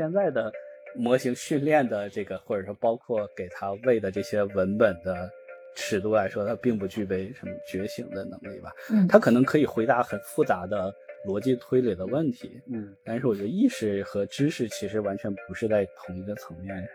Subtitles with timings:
[0.00, 0.50] 现在的
[0.96, 5.30] 模型训练的这个，或者说包括给它喂的这些文本的
[5.76, 8.72] 尺度来说，它并不具备什么觉醒的能力吧？
[8.90, 10.90] 嗯，它可能可以回答很复杂的
[11.28, 16.88] 逻辑推理的问题，嗯，但是我觉得意识和知识其实完全不是在同一个层面上。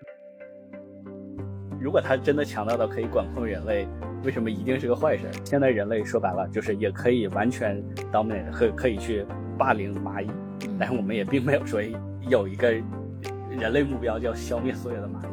[1.80, 3.88] 如果它真的强大到可以管控人类，
[4.24, 5.26] 为什么一定是个坏事？
[5.46, 7.80] 现在人类说白了就是也可以完全
[8.12, 9.23] dominate，可可以去
[9.59, 10.28] 霸凌蚂蚁，
[10.80, 11.82] 但是我们也并没有说
[12.30, 12.72] 有一个
[13.50, 15.28] 人类目标叫消灭所有的蚂蚁。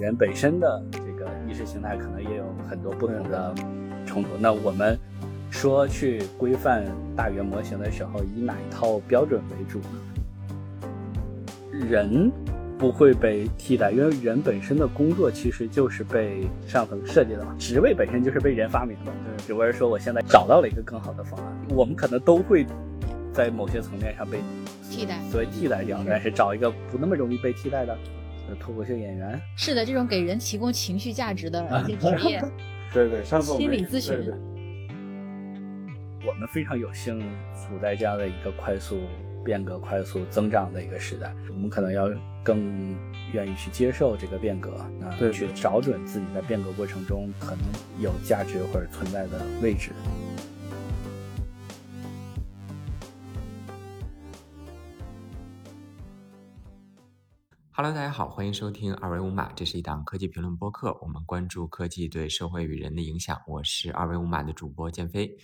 [0.00, 3.54] 人本身的这个意识形态可能也有很多不同的
[4.04, 4.28] 冲突。
[4.38, 4.98] 那我们
[5.50, 6.84] 说去规范
[7.16, 9.86] 大语言模型的时候，以哪一套标准为主呢？
[11.88, 12.30] 人。
[12.78, 19.10] 不会被替代，因为人本身的工作其实就是被上层设计的嘛，职位本身就是被人发明的。
[19.46, 22.66] 只不过说我现在找到了一个更好的方案，我们可能都会
[23.36, 24.38] 在某些层面上被
[24.90, 26.02] 替代，所谓替代掉。
[26.08, 27.96] 但是找一个不那么容易被替代的
[28.58, 32.42] 脱口秀演员，是的，这种给人提供情绪价值的 一些职业，
[32.94, 34.32] 对对，上次心理咨询，
[36.26, 37.20] 我们非常有幸
[37.54, 38.98] 处在这样的一个快速。
[39.44, 42.10] 变革快速增长的一个时代，我们可能要
[42.42, 42.96] 更
[43.32, 44.84] 愿意去接受这个变革，
[45.20, 47.60] 对，去找准自己在变革过程中可能
[48.00, 49.92] 有价值或者存在的位置。
[57.78, 63.38] Hello，大家好，欢迎收听二维五码，这是一档科技评论播客，我们关注科技对社会与人的影响。
[63.46, 65.36] 我是二维五码的主播建飞。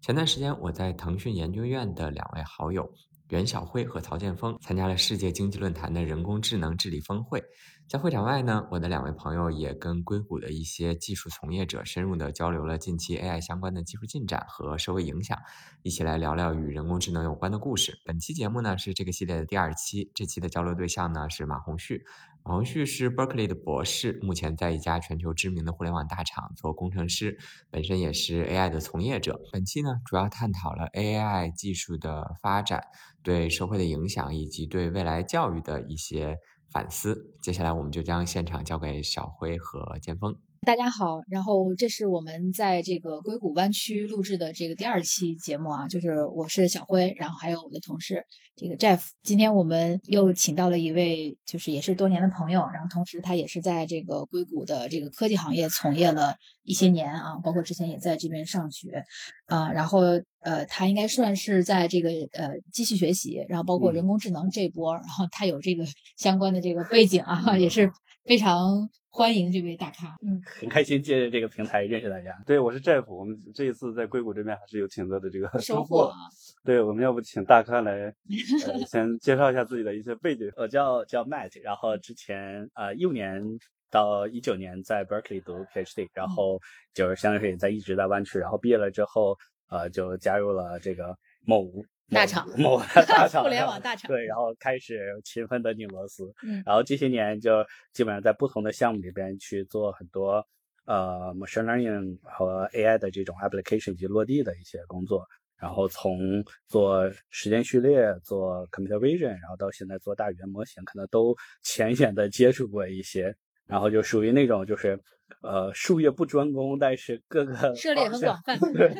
[0.00, 2.90] 前段时间，我在腾讯研究院的两位好友。
[3.28, 7.42] 袁晓辉和曹建峰参加了世界经济论坛的人工智能治理峰会，
[7.88, 15.38] 在会场外呢，我的两位朋友也跟硅谷的一些技术从业者深入的交流了近期 AI 相关的技术进展和社会影响，
[15.82, 17.98] 一起来聊聊与人工智能有关的故事。
[18.04, 22.04] 本期节目呢是这个系列的第二期，这期的交流对象呢是马红旭。
[22.46, 27.38] 马红旭是 Berkeley 的博士，目前在一家全球知名的互联网大厂做工程师，
[27.70, 29.40] 本身也是 AI 的从业者。
[29.50, 32.84] 本期呢，主要探讨了 AI 技术的发展
[33.24, 36.36] 对社会的影响，以及对未来教育的一些
[36.70, 37.34] 反思。
[37.42, 40.36] 接下来，我们就将现场交给小辉和剑锋。
[40.64, 48.24] 大家好，然后这是我们在这个硅谷湾区录制的这个第二期节目啊，就是我是小辉，然后还有我的同事
[48.56, 49.02] 这个 Jeff。
[49.22, 59.04] 今天我们又请到了一位，就是也是多年的朋友，然后同时他也是在这个硅谷的这个科技行业从业了一些年啊，包括之前也在这边上学。
[59.46, 60.00] 啊，然后
[60.40, 65.84] 呃，他应该算是在这个呃机器学习，然后包括人工智能这波，然后他有这个
[66.16, 67.92] 相关的这个背景啊，也是
[68.24, 68.88] 非常。
[69.10, 72.36] 欢迎这位大咖，嗯，很开心借着这个平台认识大家。
[72.44, 76.16] 对，我是 Jeff，我们这一次在硅谷这边还是有挺多的这个收获啊。
[76.64, 78.12] 对，我们要不请大咖来
[78.90, 80.50] 先介绍一下自己的一些背景。
[80.56, 83.40] 我叫叫 Matt，然后之前呃一五年
[83.88, 86.58] 到一九年在 Berkeley 读 PhD，然后
[86.92, 91.70] 就是相当于也在一直在湾区，然后毕业了之后呃就加入了这个某。
[92.14, 100.46] 大厂，某大厂，互联网大厂，对，然后开始勤奋的拧螺丝，嗯，然后这些年就基本上在不同的项目里边去做很多
[100.84, 105.26] 呃 machine learning 和 AI 的这种 application 以及落地的一些工作，
[105.56, 113.34] 然后从做时间序列、做 computer vision，然后到现在做大语言模型，可能都浅显的接触过一些，
[113.66, 115.00] 然后就属于那种就是。
[115.42, 118.58] 呃，术业不专攻，但是各个涉猎很广泛。
[118.58, 118.94] 对，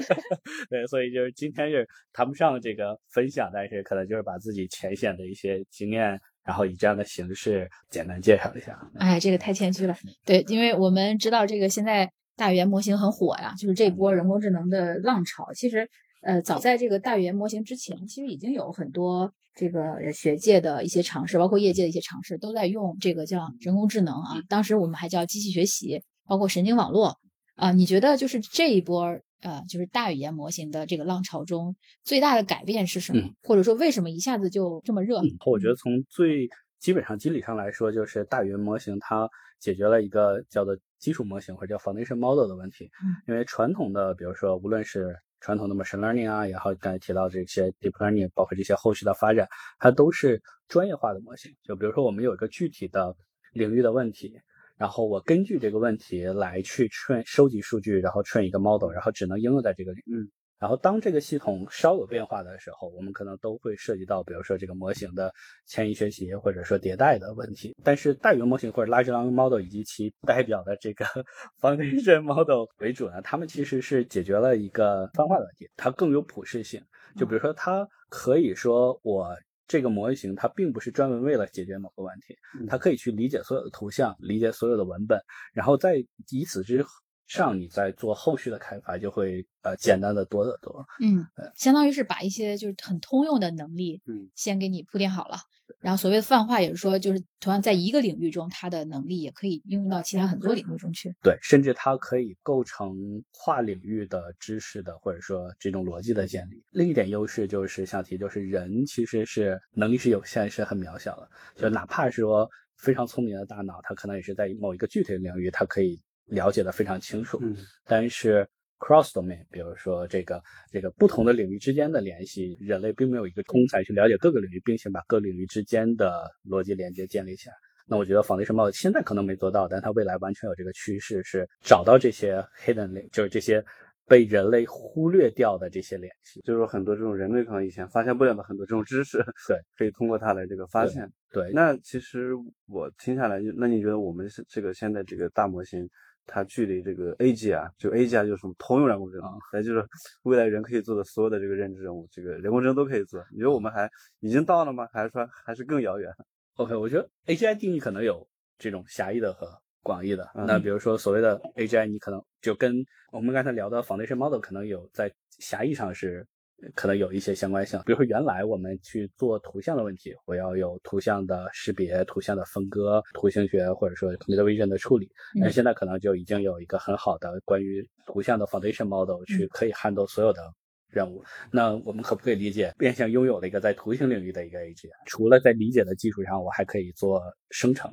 [0.69, 8.79] 对，所以就是今天是谈不上这个分享，但是可能就是把自己浅显的一些经验，然后以这样的形式简单介绍一下。
[8.99, 9.97] 哎，这个太谦虚了。
[10.25, 15.51] 对，因为我们知道这个现在大语言模型很火呀，就是这波人工智能的浪潮。
[15.55, 15.89] 其实，
[16.23, 24.43] 呃，早在这个大语言模型之前，其实已经有很多这个学界的一些尝试，包括业界的一些尝试，都在用这个叫人工智能啊。
[24.49, 26.03] 当时我们还叫机器学习。
[26.27, 27.19] 包括神经网络
[27.57, 33.29] 啊，你觉得就是这一波呃，就是大语言模型的这个浪潮中最大的改变是什么？
[33.43, 35.21] 或者说为什么一下子就这么热？
[35.45, 36.49] 我觉得从最
[36.81, 39.29] 基本上机理上来说，就是大语言模型它
[39.61, 42.91] 解决了一个叫做基础模型或者叫 foundation model 的问题。
[43.29, 49.47] 因为传统的，比如说无论是传统的 machine learning 啊也好，刚才提到这些 deep learning，包括这些后续的发展，
[49.79, 51.55] 它都是专业化的模型。
[51.63, 53.15] 就比如说我们有一个具体的
[53.53, 54.33] 领域的问题。
[54.77, 60.31] 然后我根据这个问题来去 train 收集数据，然后 train 一个 model，然后只能应用在这个领域。
[60.59, 65.31] 然后当这个系统稍有变化的时候，我们可能都会涉及到，比如说这个模型的
[65.67, 67.77] 迁移学习或者说迭代的问题。
[67.85, 71.05] 但是大语言模型或者 large language model 以及其代表的这个
[71.61, 76.83] foundation model 为主呢，他们其实是解决了一个泛化的问题，它更有普适性。
[77.17, 79.37] 就比如说它可以说我
[79.67, 85.19] 这个模型它并不是专门为了解决某个问题，嗯它可以去理解所有的图像，理解所有的文本，
[85.53, 86.85] 然后在以此之
[87.27, 90.85] 上，你再做后续的开发就会呃简单的多得多。
[91.01, 91.27] 嗯，
[91.57, 95.39] 相当于是把一些就是很通用的能力，嗯，先给你铺垫好了。
[95.81, 101.15] 然后所谓的泛化，也是说，就是同样在一个领域中，它的能力也可以应用到其他很多领域中去。
[101.23, 106.63] 对，甚至它可以构成跨领域的知识的，或者说这种逻辑的建立。
[106.71, 111.29] 另一点优势就是想提，就是人其实是能力是有限，是很渺小的。
[111.55, 117.39] 就哪怕是说非常聪明的大脑，它可能也是在某一个具体的领域，它可以了解的非常清楚。
[117.43, 117.57] 嗯
[117.87, 127.55] 但是 cross domain，比如说这个这个不同的领域之间的联系，人类并没有一个通才去了解各个领域，并且把各领域之间的逻辑连接建立起来。
[127.87, 133.63] 那我觉得 foundation model 现在可能没做到，但它未来完全有这个趋势，是找到这些 hidden link，就是这些
[134.07, 136.41] 被人类忽略掉的这些联系。
[136.41, 141.07] 就是说很多这种人类可能以前发现不了的很多这种知识，对，可以通过它来这个发现。
[141.31, 142.31] 对，那其实
[142.69, 145.87] 我听下来，那你觉得我们是这个现在这个大模型，
[146.27, 149.87] 它距离这个 AGI，就 AGI 就是什么通用人工智能，还就是
[150.23, 153.25] 未来人可以做的所有的这个认知任务，这个人工智能都可以做。
[153.31, 153.91] 你觉得我们还
[154.21, 154.89] 已经到了吗？
[154.93, 156.11] 还是说还是更遥远
[156.57, 158.27] ？OK，我觉得 AGI 定义可能有
[158.59, 159.49] 这种狭义的和
[159.83, 160.29] 广义的。
[160.35, 166.27] 嗯那比如说所谓的 AGI，你可能就跟我们刚才聊的 foundation model 可能有在狭义上是
[166.75, 167.79] 可能有一些相关性。
[167.85, 175.11] 比如说原来我们去做图像的问题，我要有图像的识别、图像的分割、图形学或者说 computer vision 的处理。
[175.41, 180.41] 但是现在可能就已经有一个很好的关于图像的 foundation model 去可以 handle 所有的
[180.89, 181.23] 任务。
[181.51, 184.89] 那我们可不可以理解，变相拥有了一个在图形领域的一个 AGI？
[185.07, 187.93] 除了在理解的基础上，我还可以做生成。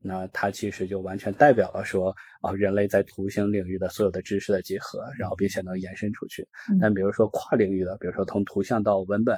[0.00, 6.46] 那它其实就完全代表了说，啊、人类在图形领域的所有的知识的集合，然后并且能延伸出去。
[6.70, 9.36] 嗯但比如说跨领域的，比如说从图像到文本，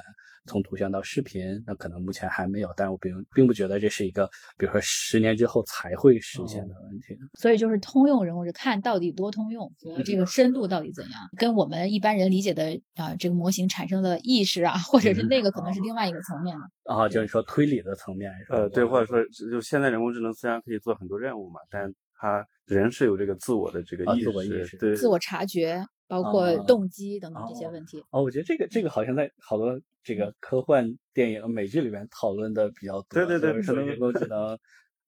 [0.48, 2.72] 从图像到视频，那可能目前还没有。
[2.76, 7.16] 但我并并不觉得这是一个，比如说十年之后才会实现的问题。
[7.34, 16.94] 所以就是通用人物是看到底多通用和这个深度到底怎样，跟我们一般人理解的啊、这个模型产生的意识啊，或者是那个可能是另外一个层面的。
[16.94, 18.32] 啊，就是说推理的层面？
[18.48, 28.02] 呃，对，或者说就现在人工智能虽然可以做很多任务嘛，但它人是有这个自我的这个意识，啊自我意识对，自我察觉，包括啊动机等等这些问题。
[28.10, 33.06] 哦，我觉得这个这个好像在好多这个科幻电影、美剧里面讨论的比较多。
[33.10, 34.58] 对对对可能人工智能，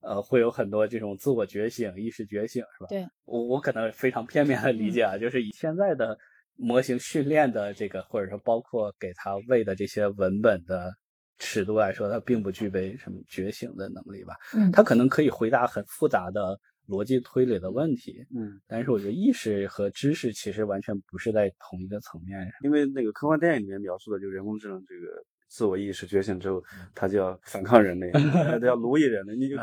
[0.02, 2.87] 呃，会有很多这种自我觉醒、意识觉醒，是吧？
[2.88, 6.17] 对，我我可能非常片面的理解啊，就是以现在的
[6.56, 10.93] 模型训练的这个，或者说包括给它喂的这些文本的
[11.38, 14.35] 尺度来说，它并不具备什么觉醒的能力吧？
[14.55, 22.53] 嗯，它可能可以回答很复杂的逻辑推理的问题，嗯，但是我觉得意识和知识其实完全不是在同一个层面上。
[22.62, 25.06] 因为那个科幻电影里面描述的就是人工智能这个
[25.49, 28.11] 自我意识觉醒之后，嗯它就要反抗人类，
[28.61, 29.37] 它要奴役人类。
[29.37, 29.56] 你就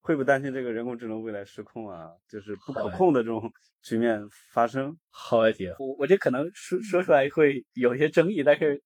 [0.00, 2.10] 会不会担心这个人工智能未来失控啊？
[2.28, 3.50] 就是不可控的这种
[3.82, 4.20] 局面
[4.52, 4.96] 发生？
[5.10, 8.82] 好问题，我我这可能说说出来会有一些争议，但是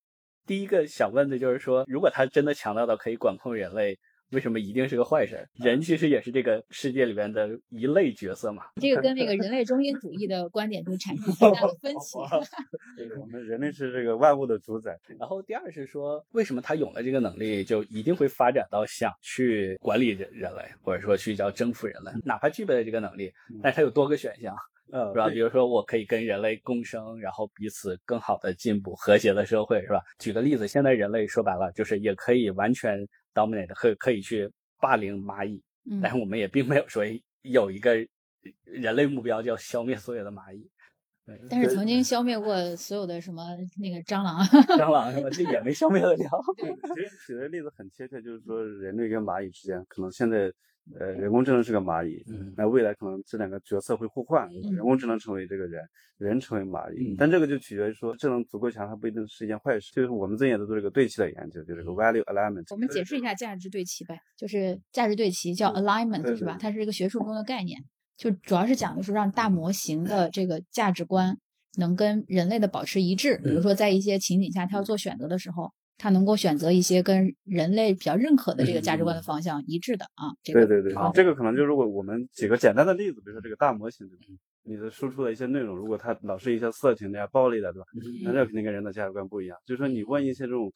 [0.47, 3.99] 第一个想问的就是说，如果他真的强大到可以管控人类，
[4.31, 5.49] 为什么一定是个坏事？
[5.55, 8.65] 人其实也是这个世界里边的一类角色嘛。
[8.77, 12.19] 这个跟那个人类中心主义的观点就产生很大的分歧。
[13.19, 14.99] 我们人类是这个万物的主宰。
[15.19, 22.13] 然后第二是说，为什么他有了这个能力，就一定会发展到想去管理人人类，或者说去叫征服人类？
[22.25, 23.33] 哪怕具备了这个能力，
[23.63, 24.55] 但是他有多个选项。
[24.91, 25.29] 嗯，是吧？
[25.29, 30.01] 比如说，我可以跟人类共生，然后彼此更好的进步和谐的社会，是吧？
[30.19, 37.05] 举个例子，现在人类说白了就是也可以完全 dominate，可可以去霸凌蚂蚁，嗯但是我们也并没有说
[37.43, 37.95] 有一个
[38.65, 40.69] 人类目标叫消灭所有的蚂蚁。
[41.51, 43.45] 但是曾经消灭过所有的什么
[43.77, 44.43] 那个蟑螂，
[44.79, 46.31] 蟑螂什么这也没消灭得了。
[46.95, 50.51] 其实举的例子很贴切，就是说人类跟蚂蚁之间，可能现在
[50.99, 55.83] 呃人工智能是个蚂蚁，嗯那未来可能这两个角色会互换，嗯人工智能成为这个人，
[56.19, 57.13] 人成为蚂蚁。
[57.13, 59.93] 嗯但这个就取决于说智能足够强，它不一定是一件坏事。
[59.93, 62.65] 就是我们最近也在做这个对齐的研究，就是这个 value alignment。
[62.71, 66.57] 我们解释一下价值对齐呗，就是价值对齐叫 alignment 是吧？
[66.61, 67.81] 它是一个学术中的概念，
[68.17, 71.37] 就主要是讲的是让大模型的这个价值观
[71.77, 73.41] 能跟人类的保持一致。
[73.45, 80.33] 比如说在一些情景下，它要做选择的时候，它能够选择一些跟人类比较认可的这个价值观的方向一致的啊。
[80.43, 84.23] 这个对对对好，这个可能就如果我们举个简单的例子，比如说这个大模型，对吧？
[84.63, 87.87] 你的输出的一些内容，如果它老是一些色情的呀、暴力的，对吧？
[88.23, 89.57] 那这肯定跟人的价值观不一样。
[89.65, 90.71] 就是说，你问一些这种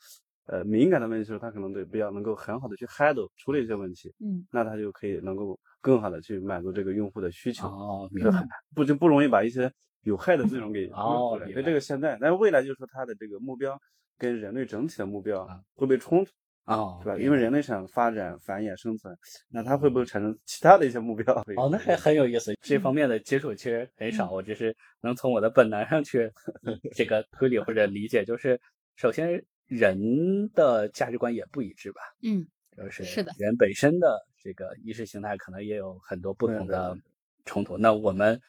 [0.47, 8.43] 呃敏感的问题的时候，他可能对比较能够很好的去 handle 处理一些问题，嗯那他就可以能够更好的去满足这个用户的需求，哦，明就白。
[8.75, 9.71] 不就不容易把一些
[10.05, 11.39] 有害的内容给哦。
[11.53, 13.79] 所以这个现在，但是未来就是说它的这个目标
[14.23, 16.31] 跟人类整体的目标啊会不会冲突？
[16.65, 17.19] 啊，对吧？
[17.19, 19.13] 因为人类想发展、繁衍、生存，
[19.51, 21.35] 那它会不会产生其他的一些目标？
[21.57, 22.55] 哦，那还很有意思。
[22.61, 26.33] 这方面的接触其实很少，我只是能从我的本能上去
[26.95, 28.61] 这个推理或者理解，就是
[28.95, 32.01] 首先人的价值观也不一致吧。
[32.23, 36.97] 嗯，就是是的人本身的这个意识形态可能也有很多不同的
[37.45, 37.77] 冲突。
[37.77, 38.41] 那我们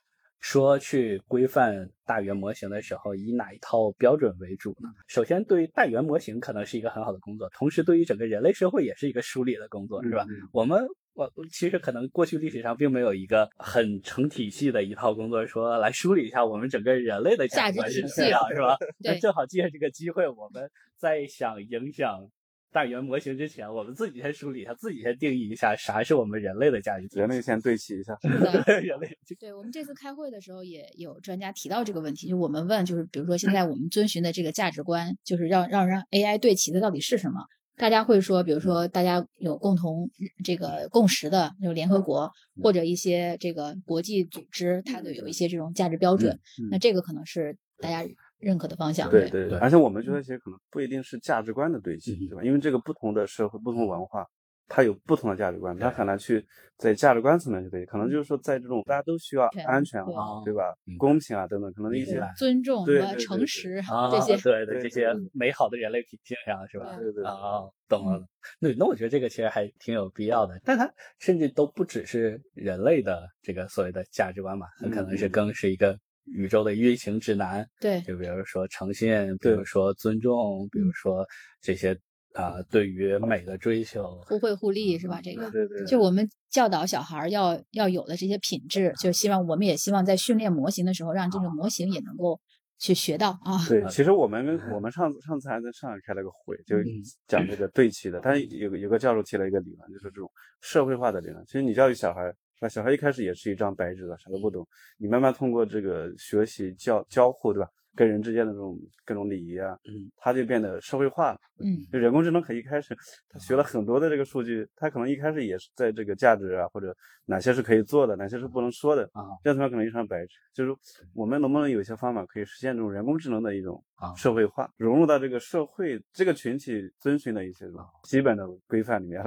[0.43, 4.89] 说去规范大语言模型的时候，以哪一套标准为主呢？
[5.07, 10.25] 首先，对于大语言模型可能是一个很好的工作，同时对于整个人类社会也是一个梳理的工作，是吧？
[10.27, 18.75] 嗯我们我其实可能过去历史上并没有一个很成体系的一套工作，说来梳理一下我们整个人类的价值观是值体系这样，是吧？
[18.99, 22.27] 那正好借着这个机会，我们在想影响
[22.73, 27.07] 大语言模型之前，我们自己先梳理一下，自己先定义一下啥是我们人类的价值。
[27.11, 28.17] 人类先对齐一下。
[28.23, 37.45] 人类对我们这次开会的时候，也有专家提到这个问题，就我们问，就是比如说现在我们遵循的这个价值观，就是让让让 AI 对齐的到底是什么？
[37.75, 40.09] 大家会说，比如说大家有共同
[40.43, 48.07] 这个共识的，就联合国或者一些这个国际组织，它的有一些这种价值标准，嗯那这个可能是大家
[48.43, 49.09] 认可的方向。
[49.09, 52.43] 对对对而且我们觉得其实可能不一定是价值观的对齐，嗯对吧？
[52.43, 54.25] 因为这个不同的社会、不同文化，
[54.67, 56.45] 它有不同的价值观，它很难去
[56.77, 57.85] 在价值观层面去对齐。
[57.85, 60.97] 可能就是说，在这种大家都需要安全啊，对对吧嗯？
[60.97, 66.95] 公平啊等等，可能一些尊重和对对对对诚实啊，这些，对对，这些嗯美好的人类品性呀是吧？
[66.95, 68.25] 对对对啊，懂了。
[68.59, 77.67] 那那我觉得这个其实还挺有必要的，但它甚至都不只是人类的这个所谓的价值观嘛，很可能是嗯更是一个宇宙的运行指南。
[77.79, 81.25] 对就比如说诚信，比如说尊重，比如嗯说
[81.61, 81.97] 这些
[82.33, 84.19] 啊、对于美的追求。
[84.25, 85.21] 互惠互利是吧？
[85.23, 92.41] 这个对对，对就我们教导小孩儿要要有的这些品质，就希望我们也希望在训练模型的时候，让这个模型也能够
[92.79, 93.63] 去学到啊。
[93.69, 96.87] 对，其实我们跟我们 上次上次还在上海开了个会，就嗯
[97.27, 98.19] 讲这个对齐的。
[98.23, 100.27] 但是有个有个教授提了一个理论，就是这种
[100.61, 101.45] 社会化的理论。
[101.45, 102.33] 其实你教育小孩，
[102.63, 102.69] 是吧？
[102.69, 104.67] 小孩一开始也是一张白纸的，啥都不懂。
[104.97, 107.69] 你慢慢通过这个学习交交互，对吧？
[107.95, 111.37] 跟人之间的这种各种礼仪啊，嗯，他就变得社会化了。
[111.63, 112.97] 嗯，就人工智能可一开始，
[113.29, 120.37] 他学了很多的这个数据，他可能一开始也是在这个价值啊，或者哪些是可以做的，哪些是不能说的啊，这样他可能一张白纸。
[120.55, 120.75] 就是
[121.13, 127.67] 我们能不能有一些方法可以实现这种人工智能的一种啊社会化，融入到这个社会这个群体遵循的一些
[128.05, 129.23] 基本的规范里面？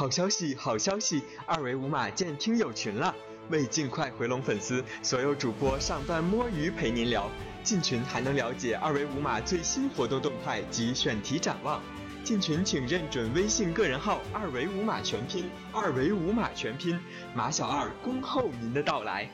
[0.00, 1.22] 好消息，好消息！
[1.46, 3.14] 二维码建听友群了。
[3.50, 7.30] 为尽快回笼粉丝，所有主播上班摸鱼陪您聊。
[7.62, 11.82] 进群还能了解二维码最新活动动态及选题展望。
[12.24, 16.98] 进群请认准微信个人号“二维码全拼”，二维码全拼，
[17.34, 19.28] 马小二恭候您的到来。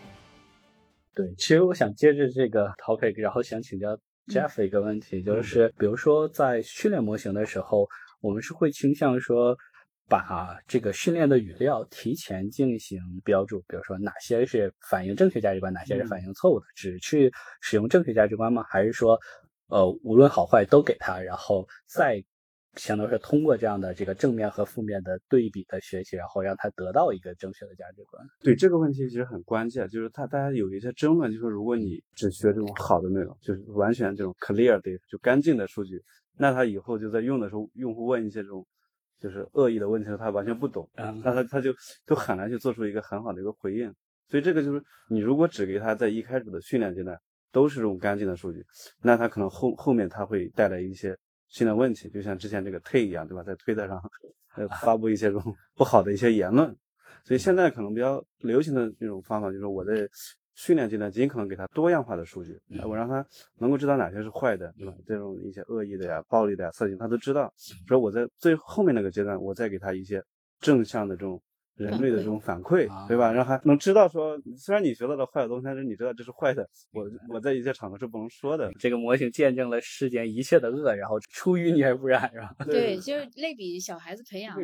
[1.14, 3.96] 对，其实我想接着这个 topic，然后想请教
[4.26, 7.86] Jeff 一个问题，就是比如说在训练模型的时候，
[8.20, 9.56] 我们是会倾向说
[10.08, 18.62] 把这个训练的语料提前进行标注，比如说哪些是反映正确价值观，哪些是反映错误的，只去使用正确价值观吗？
[18.68, 19.18] 还是说，
[19.68, 22.22] 呃，无论好坏都给他，然后再
[22.76, 28.24] 相当于是通过这样的这个正面和负面的对比的学习，然后让他得到一个正确的价值观？
[28.42, 36.00] 对这个问题其实很关键，就是他大家有一些争论，就是如果你只学这种好的内容，就是完全这种 clear data 就干净的数据，
[36.36, 38.66] 那他以后就在用的时候，用户问一些这种
[39.20, 41.72] 就是恶意的问题，他完全不懂，嗯那他他就
[42.06, 43.92] 就很难去做出一个很好的一个回应。
[44.28, 47.16] 所以这个就是你如果只给他在一开始的训练阶段
[47.52, 48.64] 都是这种干净的数据，
[49.00, 51.16] 那他可能后后面他会带来一些
[51.48, 53.42] 新的问题，就像之前这个 T 一样，对吧？
[53.42, 54.02] 在推特上
[54.56, 56.76] 呃发布一些这种不好的一些言论。
[57.24, 60.08] 所以现在可能比较流行的这种方法，就是我在
[60.56, 63.24] 训练阶段尽可能给他多样化的数据，嗯我让他
[63.58, 64.92] 能够知道哪些是坏的，对吧？
[65.06, 67.52] 这种一些恶意的呀、暴力的呀、色情，他都知道。
[67.86, 70.20] 所以我在最后面那个阶段，我再给他一些
[70.58, 71.40] 正向的这种
[71.76, 73.32] 人类的这种反馈，啊对吧？
[73.32, 78.70] 让他能知道说，虽然你学到了坏的东西，但是你知道这是坏的，我我在一些场合是不能说的。
[78.78, 82.54] 这个模型见证了世间一切的恶，然后出淤泥而不染，是吧？
[82.64, 84.56] 对，就是类比小孩子培养，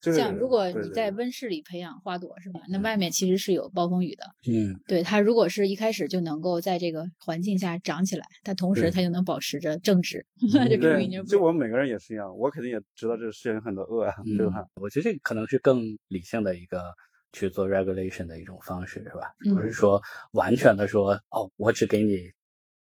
[0.00, 2.60] 就是像如果你在温室里培养花朵是吧？
[2.68, 4.24] 那外面其实是有暴风雨的。
[4.50, 10.24] 嗯，对它如果是一开始就能够在这个环境下长起来，它同时对它就能保持着正直。
[11.28, 14.64] 就我们每个人也是一样，我肯定也知道这个世界有很多恶啊，对吧？
[14.80, 16.94] 我觉得这个可能是更理性的一个
[17.32, 19.32] 去做 regulation 的一种方式，是吧？
[19.46, 20.00] 嗯不是说
[20.32, 22.30] 完全的说哦，我只给你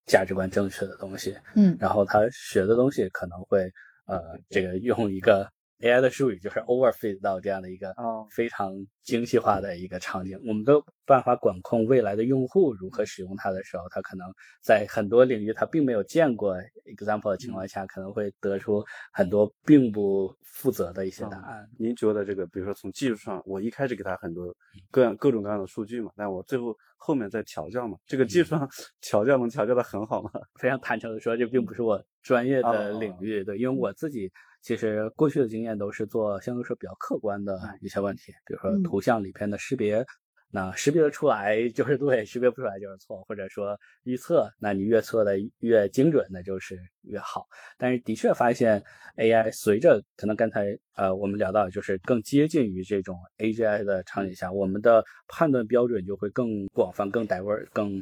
[0.06, 3.72] 价值观正确的东西，嗯，然后他学的东西可能会
[4.08, 5.48] 呃，这个用一个
[5.80, 8.28] AI 的术语就是 overfit 到这样的一个哦。
[8.32, 14.28] 非常精细化的一个场景，我们都办法管控未来的用户如何使用它的时候，它可能
[14.62, 16.56] 在很多领域它并没有见过
[16.86, 18.84] example 的情况下，可能会得出
[19.14, 21.68] 很多并不负责的一些答案。
[21.78, 24.54] 您觉得这个，比如说从技术上，我一开始给他很多
[24.92, 28.70] 各样各种各样的数据嘛，但我最后后面再调教嘛，这个技术上
[29.02, 30.30] 调教能调教的很好吗？
[30.60, 34.30] 非常坦诚的说，这并不是我专业的领域，对，因为我自己
[34.62, 40.06] 其实过去的经验都是做相对说比较客观的一些问题，比如说嗯图像里边的识别。
[40.51, 47.46] 那识别的出来就是 对，识别不出来就是错，或者说预测，那你越测的越精准，那就是越好。
[47.78, 48.84] 但是的确发现
[49.18, 58.01] AI 随着可能刚才呃我们聊到，就是更接近于这种 AGI 的场景下，我们的判断标准就会更广泛、更 diverse、更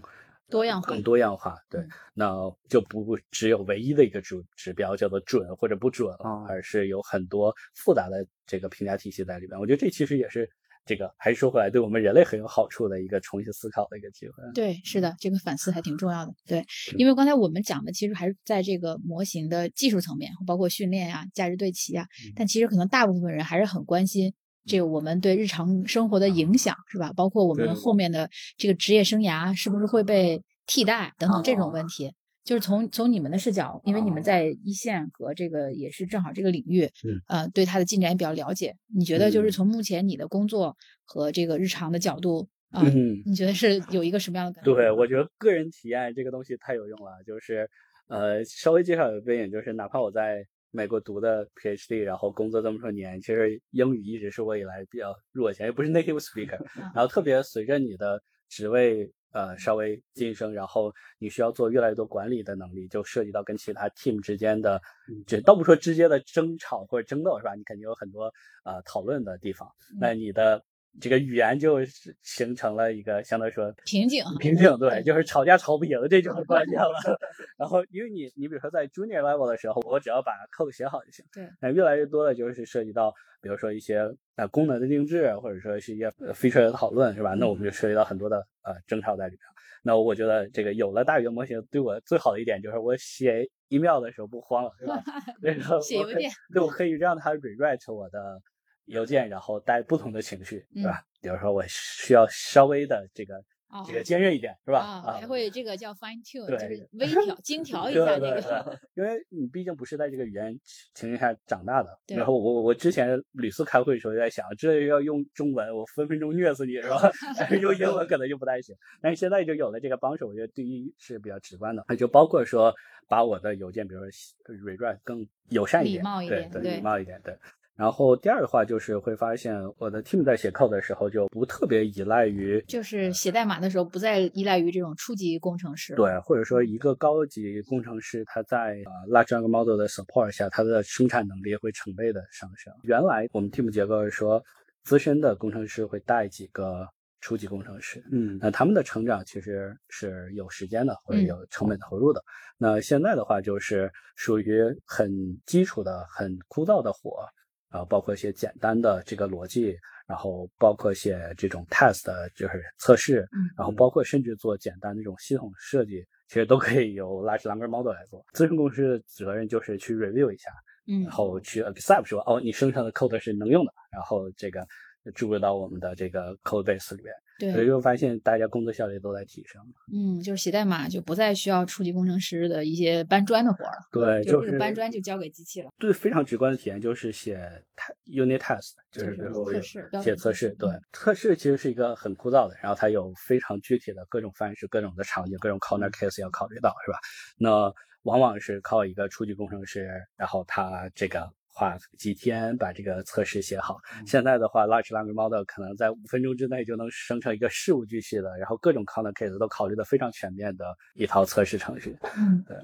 [0.49, 1.55] 多样化更多样化。
[1.69, 9.59] 对，嗯那就不只有唯一的一个指指标叫做准或者不准了，哦而是有很多复杂的这个评价体系在里边。
[9.59, 10.49] 我觉得这其实也是
[10.85, 14.35] 这个还是说回来对我们人类很有好处的一个重新思考的一个机会。
[14.55, 16.33] 对，是的，这个反思还挺重要的。
[16.45, 24.33] 对，嗯因为刚才我们讲的其实还是在这个模型的技术层面，包括训练呀、价值对齐呀，嗯但其实可能大部分人还是很关心
[24.67, 27.11] 这个我们对日常生活的影响，是吧？
[27.15, 32.13] 包括我们后面的这个职业生涯是不是会被替代等等这哦种问题。
[32.43, 38.73] 就是从从你们的视角，因为你们在一线和这个也是正好这个领域，嗯呃，对它的进展也比较了解。
[38.95, 44.73] 你觉得就是嗯从目前你的工作和这个日常的角度啊，嗯你觉得是有一个什么样的感觉？
[44.73, 47.11] 对，我觉得个人体验这个东西太有用了。
[47.25, 47.69] 就是，
[48.07, 56.59] 呃，稍微介绍一个背景，就是哪怕我在美国读的 PhD，然后工作这么多年，其实英语一直是我以来比较弱项，也不是 native speaker。
[56.93, 64.81] 然后特别随着你的职位呃稍微晋升，然后你需要做越来越多管理的能力，就涉及到跟其他 team 之间的，
[65.25, 67.55] 这倒不说直接的争吵或者争斗是吧？
[67.55, 68.33] 你肯定有很多
[68.63, 69.69] 呃讨论的地方，
[69.99, 70.63] 那你的。
[70.99, 76.91] 这个语言就是形成了一个相对来说瓶颈，瓶颈，对，就是吵架吵不赢，这就很关键了。
[77.57, 81.25] 然后，因为你，你比如说在 junior level 的时候，我只要把 code 写好就行。
[81.33, 87.33] 对，那越来越多的就是涉及到，比如说一些呃功能的定制，或者说是一些呃 feature 的讨论，是吧？
[87.33, 89.41] 那我们就涉及到很多的呃争吵在里边。
[89.83, 95.01] 那我觉得这个有了大语言模型，对我最好的一点就是我写 email 的时候不慌了，是吧？
[95.41, 98.41] 然后我可以写邮件，对，我可以让它 rewrite 我的
[98.87, 101.01] 邮件，然后带不同的情绪，是吧？
[101.21, 103.35] 比如说我需要稍微的这个
[103.69, 104.79] 哦这个坚韧一点，是吧？
[104.79, 108.79] 啊，还会这个叫 fine tune，对就是 微调、精调一对下对对这个。
[108.95, 110.57] 因为你毕竟不是在这个语言
[110.93, 111.89] 情境下长大的。
[112.07, 117.11] 对然后我我之前屡次开会的时候就在想，这要用中文，我分分钟虐死你，是吧？
[117.37, 118.73] 但 是用英文可能就不太行。
[119.01, 122.73] 但是现在就有了这个帮手，我觉得第一是比较直观的，就包括说
[123.09, 124.07] 把我的邮件，比如说
[124.55, 127.37] rewrite 更友善一点，礼貌一对对，点对礼貌一点，对。
[127.77, 142.73] 然后第二的话就是会发现我的 team 在写 code 的时候就不特别依赖于就是写代码的时候，不再依赖于这种初级工程师。，对，或者说一个高级工程师，他在呃 large language model 的 support 下，他的生产能力会成倍的上升。
[142.81, 144.43] 原来我们 team 结构是说，
[144.83, 146.87] 资深的工程师会带几个
[147.21, 152.23] 初级工程师，嗯那他们的成长其实是有时间的，或者嗯有成本投入的。
[152.57, 157.23] 那现在的话，就是属于很基础的、很枯燥的活，
[157.69, 159.77] 啊、包括一些简单的这个逻辑，
[160.07, 168.25] 然后包括一些这种 test，就是测试，嗯然后包括甚至做简单的这种系统设计，其实都可以由 large language model 来做。
[168.33, 170.49] 咨询公司的责任就是去 review 一下，
[170.87, 174.65] 嗯然后去 accept 说，哦，你生成的 code 是能用的，然后这个
[175.13, 177.13] 注入到我们的这个 code base 里面。
[177.39, 177.51] 对。
[177.51, 179.61] 所以对，就发现大家工作效率都在提升。
[179.93, 185.69] 嗯，就是写代码就不再需要初级工程师的一些搬砖的活儿了，对，就是个搬砖就交给机器了。
[185.77, 187.63] 对非常直观的体验就是写
[188.07, 196.97] unit test，就就是测试标写测试，对嗯测试其实是一个很枯燥的，然后它有非常具体的各种方式、各种的场景、各种 corner case 要考虑到，是吧？
[197.37, 203.77] 那往往是靠一个初级工程师，然后他这个花几天把这个测试写好。
[204.05, 211.97] 现在的话，large language model 可能在五分钟之内就能生成一个事无巨细的，然后各种 corner case 都考虑的非常全面的一套测试程序。
[212.15, 212.55] 嗯对，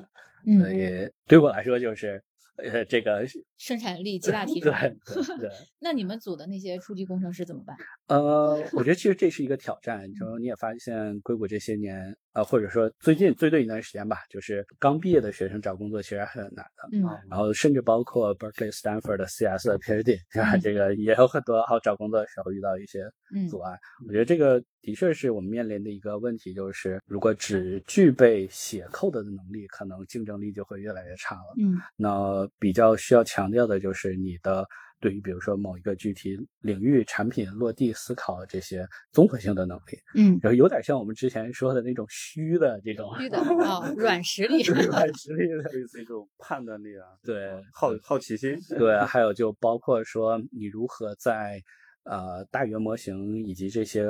[0.57, 2.23] 所嗯，以对我来说就是，
[2.57, 3.25] 呃，这个
[3.63, 4.73] 生产力极大提升。
[5.05, 5.49] 对 对。
[5.79, 7.77] 那你们组的那些初级工程师怎么办？
[8.07, 10.11] 呃，我觉得其实这是一个挑战。
[10.13, 16.89] 就你也发现，硅谷这些年，呃，或者说最近最近一段时间吧，就是刚毕业的学生找工作其实还很难的。
[16.91, 20.55] 嗯然后甚至包括 Berkeley、Stanford 的 CS 的 PhD，对吧？
[20.55, 23.71] 嗯这个也有很多好找工作的时候遇到一些嗯阻碍。
[24.07, 31.53] 我觉得这个的确是我们面临的一个问题，就是如果只具备写 code 的能力，可能竞争力就会越来越差了。
[31.61, 34.67] 嗯那比较需要强调的就是你的
[34.99, 45.13] 对于比如说某一个具体领域产品落地思考这些综合性的能力，嗯，然后有点像我们之前说的那种虚的这种虚的啊，软实力， 软。
[45.15, 51.61] 实力的，类似于这种判断力啊，对好好奇心，对，还有就包括说你如何在
[52.03, 54.07] 呃大语言模型以及这些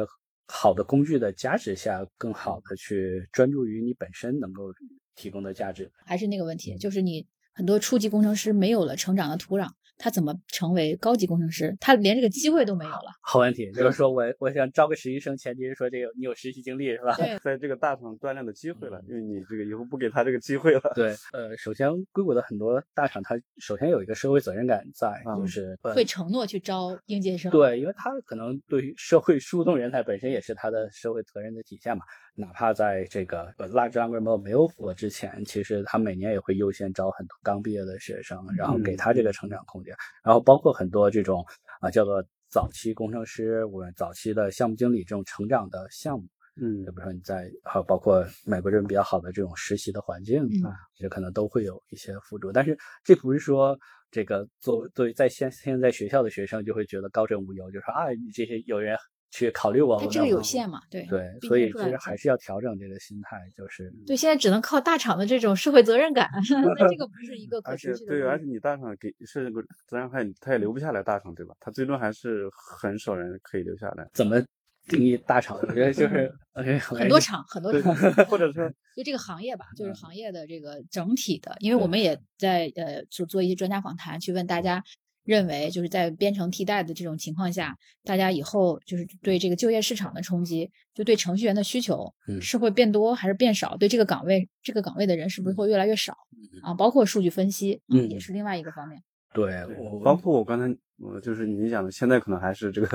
[0.47, 4.71] 好的工具的加持下，更好的去专注于你本身能够
[5.15, 5.91] 提供的价值。
[6.05, 11.75] 还是那个问题，就是你很多初级工程师没有了成长的土壤，他怎么成为高级工程师？
[11.79, 13.11] 他连这个机会都没有了。
[13.21, 17.15] 好问题，就是说我我想招个实习生，前提是说这个你有实习经历是吧？
[17.15, 20.91] 对， 在这个大厂锻炼的机会了，因为你这个以后不给他这个机会了。
[20.95, 27.51] 对，呃，首先硅谷的很多大厂，它首先有一个社会责任感在，就是呃会承诺去招应届生。
[27.51, 32.03] 对，因为他可能对于社会输送人才本身也是他的社会责任的体现嘛。
[32.35, 39.82] 哪怕在这个呃 large language model 没有火之前，其实他每年也会优先招很多刚毕业的学生，然后给他这个成长空间。
[40.23, 41.45] 然后包括很多这种
[41.81, 46.27] 啊叫做早期工程师，我们早期的项目经理这种成长的项目。
[46.55, 52.51] 嗯就比如说你在还有包括美国这种比较好的这种实习的环境嗯啊，这可能都会有一些辅助。
[52.51, 53.75] 但是这不是说
[54.11, 58.95] 这个作作为在现现在学校的学生就会觉得高枕无忧，就说啊你这些有人
[59.33, 60.79] 去考虑我，他这个有限嘛？
[60.91, 66.29] 对对，所以其实还是要调整这个心态，就是对，现在只能靠大厂的这种社会责任感，
[66.77, 68.11] 那这个不是一个可持续的。
[68.11, 71.55] 对，而且你大厂给是个责任派，他也留不下来大厂，对吧？
[71.59, 72.47] 他最终还是
[72.79, 74.07] 很少人可以留下来。
[74.13, 74.39] 怎么
[74.87, 75.57] 定义大厂？
[75.63, 77.95] 我觉得就是 呃很多厂，很多对厂，
[78.29, 84.83] 或者说就这个行业吧，就是嗯行业的这个整体的，因为我们也在呃做做一些专家访谈，去问大家
[85.23, 93.77] 认为就是在编程替代的这种情况下，大家以后就是对这个就业市场的冲击，就对程序员的需求嗯是会变多还是变少？
[93.77, 96.15] 对这个岗位这个岗位的人是不是会越来越少
[96.61, 96.73] 啊？
[96.73, 99.01] 包括数据分析，啊嗯也是另外一个方面。
[99.33, 102.87] 对我包括我刚才呃，就是你讲的，现在可能还是这个，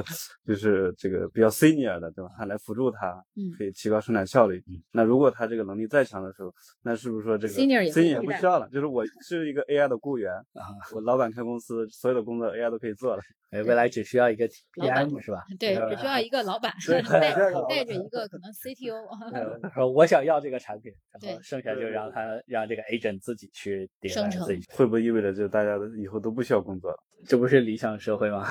[0.47, 2.31] 就是这个比较 senior 的，对吧？
[2.39, 4.63] 他来辅助他，嗯可以提高生产效率。
[4.69, 8.69] 嗯那如果他这个能力再强的时候，那是不是说这个 Senior 也会 senior 不需要了？
[8.71, 10.63] 就是我是一个 AI 的雇员啊，
[10.95, 13.23] 我老板开公司，所有的工作 AI 都可以做了。
[13.51, 15.43] 哎未来只需要一个 PM 是吧？
[15.59, 17.33] 对，只需要一个老板对带
[17.69, 18.95] 带着一个可能 CTO，
[19.33, 26.99] 呃 说我想要这个产品，然对后剩下就让他让这个 agent 自己去生成自己，会不会意味着就大家以后都不需要工作了？
[27.27, 28.47] 这不是理想社会吗？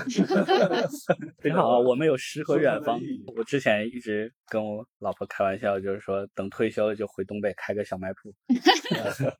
[1.39, 2.99] 非常好，我们有诗和远方。
[3.35, 8.33] 我之前一直跟我老婆开玩笑，就是说等退休了就回东北开个小卖铺。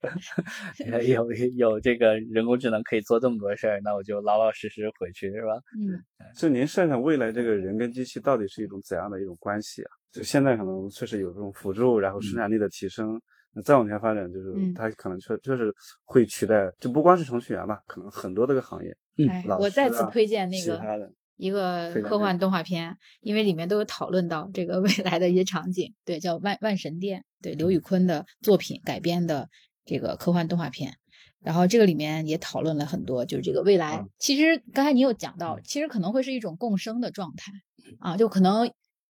[1.07, 5.53] 有有这个人工智能可以做这么多事儿，那我就老老实实回去，是吧？
[5.77, 6.01] 嗯，
[6.35, 9.91] 就您设想未来这个人跟机器到底是一种怎样的一种关系啊？
[10.11, 13.21] 就现在可能确实有这种辅助，然后生产力的提升。
[13.53, 15.73] 那再往前发展，就是嗯它可能确确实
[16.05, 18.95] 会取代，就不光是程序员吧，可能很多这个行业。
[19.17, 29.49] 嗯哎，我再次推荐那个一个科幻动画片，因为里面都有讨论到这个 未来的一些场景，对，叫《万万神殿》，对，刘宇昆的作品改编的
[29.86, 30.93] 这个科幻动画片。
[31.39, 34.03] 然后这个里面也讨论了很多，就是这个未来。
[34.17, 37.51] 其实刚才你有讲到，其实可能会是一种共生的状态
[37.99, 38.69] 啊，就可能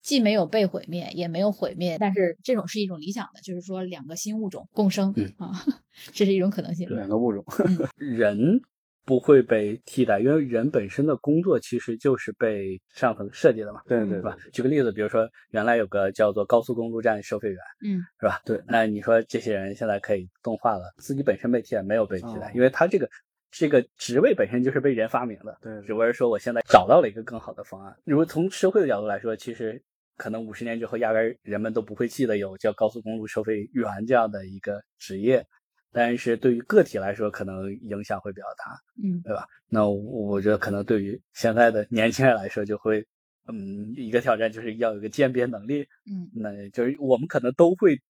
[0.02, 5.64] 既没有被毁灭，也没有毁灭，但是这种是一种理想的，就是说两个新物种共生嗯啊，
[6.12, 6.88] 这是一种可能性。
[6.90, 7.42] 两个物种，
[7.96, 8.60] 人
[9.04, 14.36] 不会被替代，因为人本身的工作其实就是被上层设计的嘛，对对是吧？
[14.52, 18.40] 举个例子，比如说原来有个叫做高速公路站收费员，嗯，是吧？
[18.44, 23.08] 对那你说这些人现在可以动画了，自己本身被替代没有被替代，哦因为他这个
[23.50, 27.96] 这个职位本身就是被人发明的，对只不过是说我现在找到了一个更好的方案。
[28.04, 29.82] 如果从社会的角度来说，其实
[30.16, 35.44] 可能五十年之后，压根儿人们都不会记得有叫高速公路收费员这样的一个职业。
[35.92, 39.20] 但是对于个体来说，可能影响会比较大，嗯。
[39.22, 39.44] 对吧？
[39.68, 43.04] 那我我觉得可能对于现在的年轻人来说，就会，
[43.48, 48.00] 嗯，一个挑战就是要有一个鉴别能力，嗯，那就是我们可能都会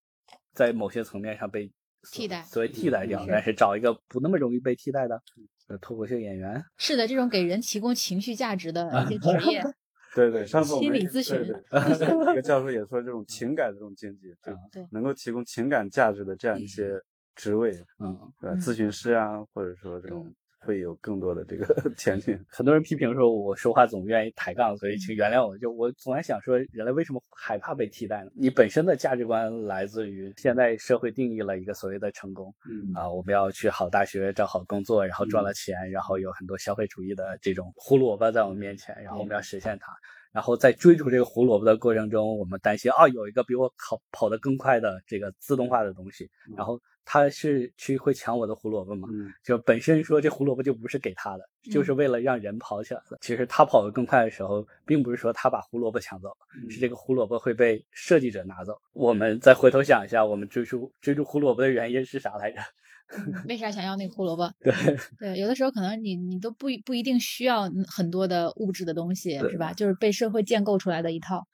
[0.55, 1.71] 在某些层面上被
[2.11, 3.43] 替代所谓替代掉，是但。
[3.43, 5.23] 是找一个不那么容易被替代的，
[5.69, 9.63] 呃，脱口秀演员，是的，这种给人提供情绪价值的一些职业，
[10.15, 14.35] 对对，上次我们心理咨询对对 那个教授也说，这种情感的这种经济，
[14.73, 14.87] 对。
[14.91, 17.01] 能够提供情感价值的这样一些
[17.41, 21.65] 职位，嗯，对咨询师啊，或者说这种会有更多的这个
[21.97, 22.39] 前景。
[22.51, 25.57] 很多人批评说我说话总愿意抬杠，所以请原谅我。
[25.57, 28.31] 就我总在想说，人类为什么害怕被替代呢？
[28.35, 39.91] 你本身的价值观来自于现在社会定义了一个所谓的成功嗯啊，我们要去好大学找好工作，然后赚了钱，然后有很多消费主义的这种胡萝卜在我们面前，然后我们要实现它。
[40.33, 49.09] 然后在追逐这个胡萝卜的过程中，我们担心啊，有一个比我跑跑得更快的这个自动化的东西，然后他是去会抢我的胡萝卜嘛？
[49.13, 53.19] 嗯就本身说这胡萝卜就不是给他的，就是为了让人跑起来的。
[53.21, 56.37] 其实他跑得更快的时候，并不是说他把胡萝卜抢走了，
[56.71, 58.81] 是这个胡萝卜会被设计者拿走。
[58.93, 62.61] 我们再回头想一下，我们追逐追逐胡萝卜的原因是啥来着？
[62.61, 64.49] 嗯 为啥想要那个胡萝卜？
[64.61, 64.73] 对
[65.19, 69.73] 对，有的时候可能你你都不不一定需要很多的物质的东西，是吧？
[69.73, 71.45] 就是被社会建构出来的一套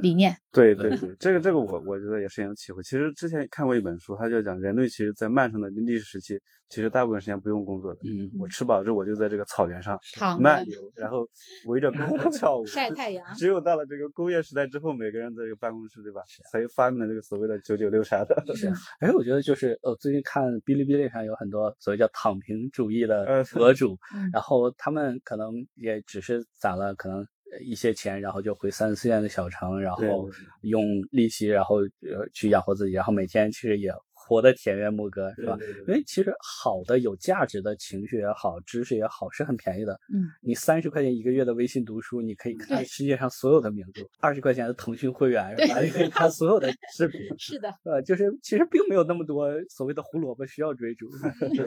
[0.00, 0.36] 理念。
[0.52, 2.82] 对对对，这个这个我我觉得也深有体会。
[2.82, 8.00] 其实之前看过一本书，它就讲人类其实在漫长的历史时期，其实大部分时间不用工作的。
[8.04, 11.28] 嗯，我吃饱之后，我就在这个草原上躺漫游，然后
[11.66, 16.22] 围着篝火跳 舞，晒太阳只有到了这个工业时代之后，每个人在这个办公室，对吧？
[16.50, 18.42] 才发明了这个所谓的九九六啥的。
[18.56, 18.72] 是。
[19.00, 27.26] 哎，我觉得就是呃，最近看哔哩哔哩上有很多所谓叫躺平主义的博主， 嗯然后他们可能也只是攒了可能呃
[27.60, 30.28] 一些钱，然后就回三四线的小城，然后
[30.62, 33.90] 用利息，然后呃去养活自己，然后每天其实也
[34.26, 35.56] 活的田园牧歌，是吧？
[35.56, 39.92] 对对因为其实好的、有价值的情绪也好，知识也好，是很便宜的。
[40.12, 45.80] 嗯，你三十块钱一个月的微信读书，你可以看世界上所有的名著；二十块钱的腾讯会员，是吧？
[45.80, 47.20] 你可以看所有的视频。
[47.38, 51.06] 是的，呃，就是其实并没有那么多所谓的胡萝卜需要追逐。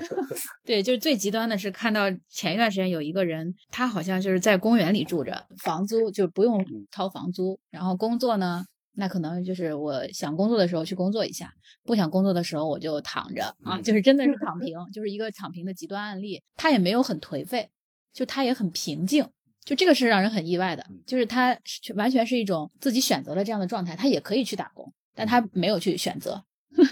[0.66, 8.66] 对，就是最极端的是看到前一段时间有一个人，他好像就是在公园里住着，房租就不用掏房租，然后工作呢，
[9.00, 11.52] 那可能就是我想工作的时候去工作一下，
[11.84, 16.44] 不想工作的时候我就躺着啊，就是真的是躺 平，就是一个躺平的极端案例。
[16.56, 17.70] 他也没有很颓废，
[18.14, 19.26] 就他也很平静。
[19.64, 21.58] 就这个是让人很意外的，就是他
[21.96, 26.44] 完全是一种自己选择了这样的状态，他也可以去打工，但他没有去选择。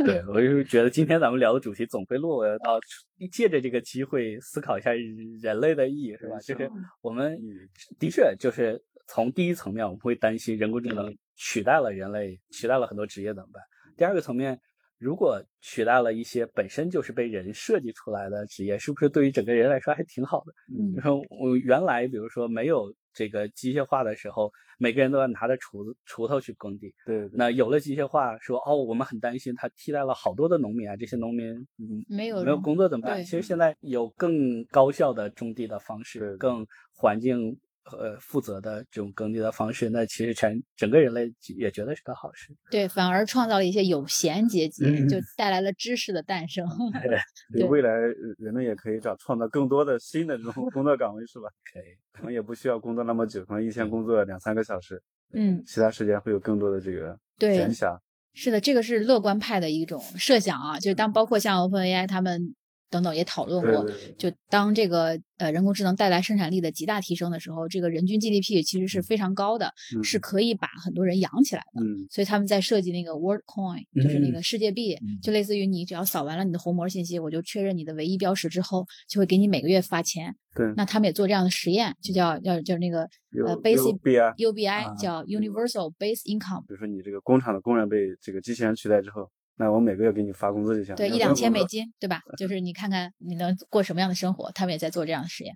[0.06, 2.80] 对，我就是觉得今天咱们聊的主题总会落回到
[3.32, 6.38] 借着这个机会思考一下人类的意义，是吧？
[6.40, 6.70] 就是
[7.02, 7.40] 我们
[8.00, 13.64] 的确就是从第一层面，我们会担心人工智能取代了人类，取代了很多职业怎么办？
[13.96, 14.60] 第二个层面，
[14.98, 20.52] 如果取代了一些本身就是被人设计出来的职业，是不是对于整个人来说还挺好的？
[20.78, 26.94] 嗯你说我原来比如说没有这个机械化的时候，每个人都要拿着锄子锄头去耕地。
[27.06, 33.18] 对对那有了机械化，说哦，我们很担心它替代了好多的农民啊，这些农民嗯没有没有工作怎么办？
[33.18, 37.58] 对其实现在有更高效的种地的方式，对更环境
[37.92, 42.56] 呃负责的这种耕地的方式，那其实全整个人类也觉得是个好事。
[42.70, 46.68] 对，反而创造了一些有闲阶级，嗯就带来了知识的诞生。
[47.52, 47.92] 对，对未来
[48.38, 51.48] 人类也可以找创造更多的新的这种工作岗位，是吧？
[51.72, 55.02] 可以，可能也不需要工作那么久，可能一天工作两三个小时，
[55.34, 57.98] 嗯，其他时间会有更多的这个对闲暇。
[58.34, 62.54] 是的，这个是乐观派的一种设想啊，就是当包括像 OpenAI 他们
[62.90, 71.82] 等等也讨论过，对对对就当这个呃人工智能带来生产力的极大提升的时候，这个人均 GDP 其实是非常高的，嗯是可以把很多人养起来的。
[71.82, 80.36] 嗯所以他们在设计那个 World Coin，就是那嗯个世界币，嗯就类似于你只要扫完了你的虹膜信息，我就确认你的唯一标识之后，就会给你每个月发钱。
[80.56, 86.62] 对，那他们也做这样的实验，就叫叫叫那个有呃 Basic BI UBI，、啊叫 Universal Base Income。
[86.62, 91.34] 比如说你这个工厂的工人被这个机器人取代之后，那我每个月给你发工资就行，对，一两。
[91.34, 92.22] 千美金，对吧？
[92.38, 95.56] 就是你看看你能过什么样的生活，他们也在做这样的实验。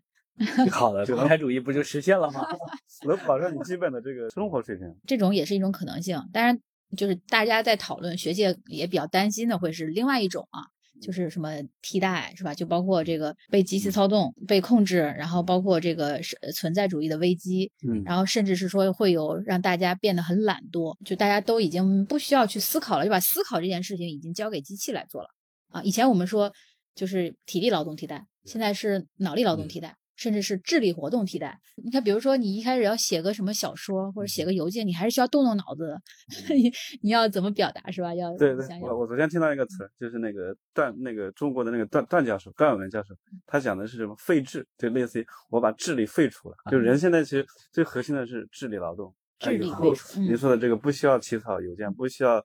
[0.71, 2.45] 好的， 共产主义不就实现了吗？
[3.05, 4.87] 能保证你基本的这个生活水平。
[5.05, 6.19] 这种也是一种可能性。
[6.33, 6.59] 当然，
[6.97, 10.65] 就是大家在讨论，学界也比较担心的会是另外一种啊，
[11.01, 11.49] 就是什么
[11.81, 12.53] 替代，是吧？
[12.53, 25.29] 就包括这个被机器操纵、被控制，然后包括这个是呃存在主义的危机，嗯然后甚至是说会有让大家变得很懒惰，就大家都已经不需要去思考了，就把思考这件事情已经交给机器来做了
[25.69, 25.81] 啊。
[25.83, 26.53] 以前我们说
[26.93, 29.95] 就是体力劳动替代，现在是脑力劳动替代。
[30.21, 31.59] 甚至是智力活动替代。
[31.83, 38.13] 你看，比如说你一开始要写个什么小说或者写个邮件，你还是需要动动脑子的，你 你要怎么表达是吧？
[38.13, 43.15] 要对对想，想我我昨天听到一个词，就是那个段那个中国的那个段段教授段伟文教授，
[43.47, 46.55] 他讲的是什么废智，就类似于我把智力废除了。
[46.69, 52.39] 就人现在其实最核心的是智力劳动，智力废除嗯 您说的这个不需要起草邮件，不需要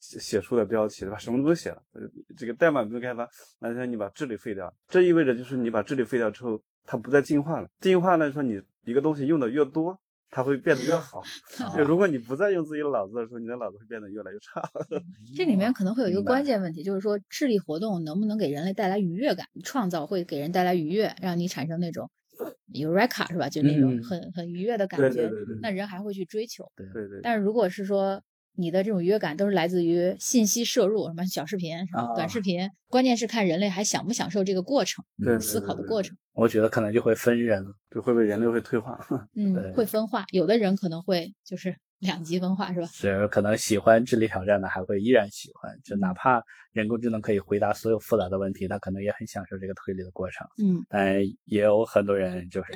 [0.00, 1.18] 写写出的标题，对吧？
[1.18, 2.00] 什么都不写了，呃
[2.38, 7.68] 这个代码不用开发，那像你把智力废掉，这意味着就是你把智力废掉之后，它不再进化了。
[7.80, 9.98] 进化呢，说你一个东西用的越多。
[10.30, 11.22] 它会变得越好。
[11.74, 14.60] 就如果你不再用自己的脑子的时候，你的脑子会变得越来越差。
[15.34, 19.46] 这里面可能会有一个关键问题，就是说智力活动能不能给人类带来愉悦感？
[19.64, 22.10] 创造会给人带来愉悦，让你产生那种
[22.74, 23.48] eureka 是吧？
[23.48, 26.70] 就那种嗯很很愉悦的感觉，对对对对那人还会去追求。
[26.76, 28.22] 对对，但是如果是说
[28.58, 36.16] 你的这种愉悦感都是来自于信息摄入，什么小视频、什么短视频，关键是看人类还享不享受这个过程，对思考的过程。
[36.32, 38.98] 我觉得可能就会分人，就会被人类会退化。
[39.36, 42.86] 嗯，会分化，有的人可能会就是 两极分化，是吧？
[42.88, 46.42] 是可能喜欢智力挑战的还会依然喜欢，就哪怕
[46.72, 50.44] 人工智能可以回答所有复杂的问题，他可能也很享受这个推理的过程。
[50.60, 52.72] 嗯但也有很多人就是，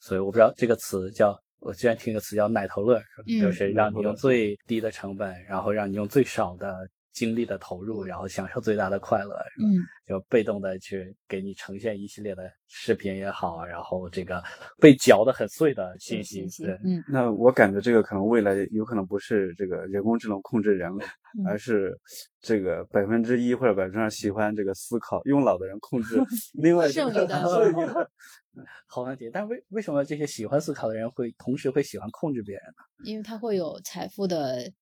[0.00, 3.02] 所以我不知道这个词叫，我之前听个词叫奶头乐，
[3.40, 9.66] 就是让你用最低的成本，然后让你用最少的精力的投入，然后享受最大的快乐，是吧？
[9.66, 14.40] 嗯就被动的去给你呈现一系列的视频也好，然后这个
[14.78, 21.04] 被嚼得很碎的信息，对，嗯那我感觉这个可能未来有可能不是这个人工智能控制人类，
[21.40, 21.98] 嗯而是
[22.40, 26.20] 这个百分之一或者百分之二喜欢这个思考用脑的人控制
[26.62, 28.10] 另外剩余的剩余的
[28.86, 29.28] 好问题。
[29.32, 33.10] 但为为什么这些喜欢思考的人会同时会喜欢控制别人呢？
[33.10, 34.72] 因为他会有财富的嗯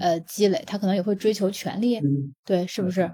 [0.00, 3.10] 呃积累，他可能也会追求权利，嗯，对，是不是？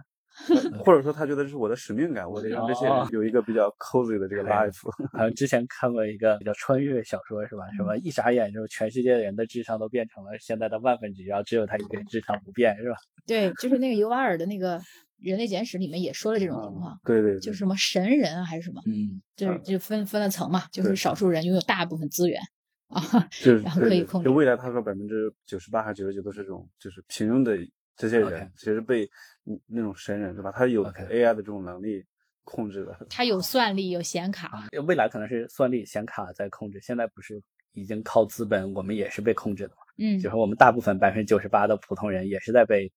[0.85, 4.89] 或者说他觉得这是我的使命感，我得让这些哦人有一个比较 cozy 的这个对 life。
[5.13, 7.65] 好像之前看过一个叫穿越小说是吧？
[7.77, 12.97] 什么一眨眼就，全世界的人的智商都变成了现在的万分之一，然后只有他一个人智商不变，是吧？
[13.27, 14.79] 对，就是那个尤瓦尔的那个
[15.19, 22.41] 《人类简史》里面也说了这种情况，对对，对就是什么神人啊还是什么，嗯，就是就分分了层嘛，就是少数人拥有大部分资源
[22.89, 27.57] 啊， 就是然后可以控制就未来他说百分之九十八还是九十九都是这种就是平庸的
[27.97, 29.05] 这些人，其实被
[29.45, 30.51] 嗯那种神人是吧？
[30.51, 32.05] 他有 AI 的这种能力
[32.45, 32.97] 控制的。
[33.11, 39.83] 他有算力，有显卡，未来可能是算力、显卡在控制，现在不是已经靠资本，我们也是被控制的嘛？
[39.99, 42.91] 嗯就是我们大部分百分之九十八的普通人也是在被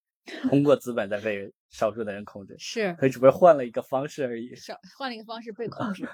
[0.43, 4.55] 通过资本在被少数的人控制，是可以只不过换了一个方式而已。
[4.55, 6.07] 少换了一个方式被控制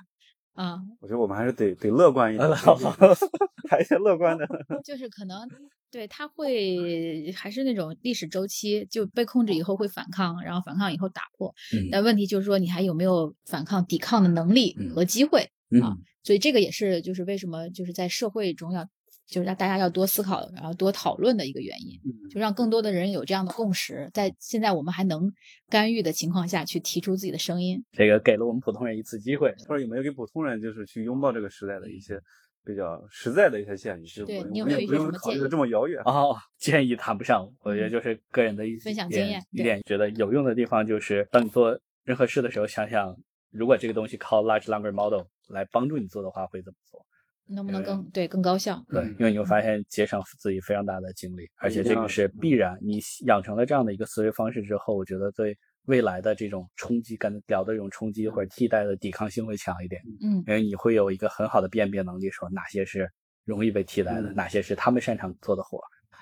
[0.58, 2.76] 啊，我觉得我们还是得得乐观一点， 好
[3.70, 4.48] 还是乐观的。
[4.84, 5.48] 就是可能
[5.91, 15.41] 对他会还是那种历史周期，就被控制以后会反抗，然后反抗以后打破，嗯但问题就是说你还有没有反抗、抵抗的能力嗯和机会？
[15.82, 18.86] 啊嗯所以这个也是就是为什么就是在社会中要
[19.28, 25.32] 就是让大家要多思考，然后多讨论的一个原因，嗯就让更多的人有这样的共识，在现在我们还能
[25.70, 27.84] 干预的情况下去提出自己的声音。
[27.92, 29.54] 这个给了我们普通人一次机会。
[29.68, 32.20] 或者有没有给普通人就是去拥抱这个时代的一些
[32.66, 34.06] 比较实在的一些建议？
[34.08, 36.02] 是对我你有没有一些们也不用什么建议考虑的这么遥远。
[36.06, 43.13] 哦， 建议谈不上，我觉得就是个人的一嗯分享点经验对一点觉得有用的地方就是，当你做任何事的时候，想想
[43.52, 47.06] 如果这个东西靠 large language model 来帮助你做的话，会怎么做？
[47.49, 48.83] 能不能更对更高效？
[48.89, 52.77] 对，因为你会发现节省自己非常大的精力，而且这个嗯是必然。
[52.81, 63.10] 你养成了这样的一个思维方式之后，我觉得对未来的这种冲击跟聊的这种冲击或者替代的抵抗性会强一点，嗯因为你会有一个很好的辨别能力，说哪些是
[63.45, 65.79] 容易被替代的，嗯哪些是他们擅长做的活。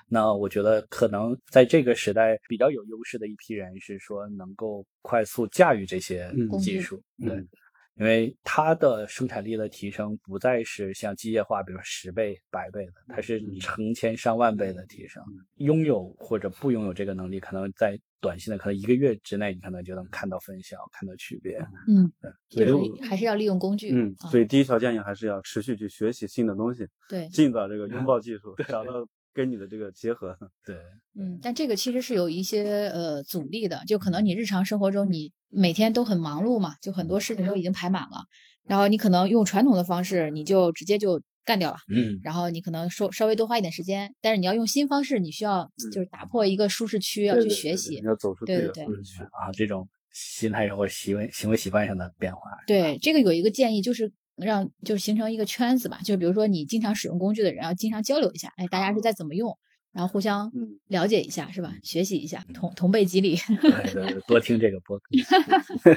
[0.08, 7.44] 那我觉得可能在这个时代比较有优势的一批人是说能够快速驾驭这些技术，对。
[7.98, 15.22] 嗯因为它的生产力的提升不再是像机械化，比如说十倍、百倍的，它是嗯成千上万倍的提升。
[15.56, 21.58] 拥有或者不拥有这个能力，可能在短期的可能一个月之内，你可能就能看到分晓，看到区别。
[21.88, 22.12] 嗯，
[22.50, 23.90] 所以还是要利用工具。
[23.92, 30.34] 嗯，啊所以第一条建议还是要持续去学习新的东西，对，尽早这个拥 抱技术，找到跟你的这个结合。
[30.64, 30.74] 对，
[31.14, 38.24] 嗯，但这个其实是有一些呃阻力的，就可能你日常生活中你每天都很忙碌嘛，就很多事情都已经排满了，
[38.66, 48.06] 然后你可能用传统的方式，你就直接就干掉了，嗯，然后你可能稍稍微多花一点时间，但是你要用新方式，你需要就是打破一个舒适区，要去学习你。
[48.06, 49.22] 要走出对对对的舒适区。
[49.22, 52.40] 啊，这种心态上或者行为行为习惯上的变化。
[52.66, 54.10] 对，这个有一个建议就是。
[54.36, 59.56] 让就是形成一个圈子吧，就比如说你经常使用工具的人，要经常交流一下，哎，大家是在怎么用，
[59.92, 61.74] 然后互相嗯了解一下，是吧？
[61.82, 63.36] 学习一下，同同辈激励。
[63.60, 65.04] 对对对，多听这个播客。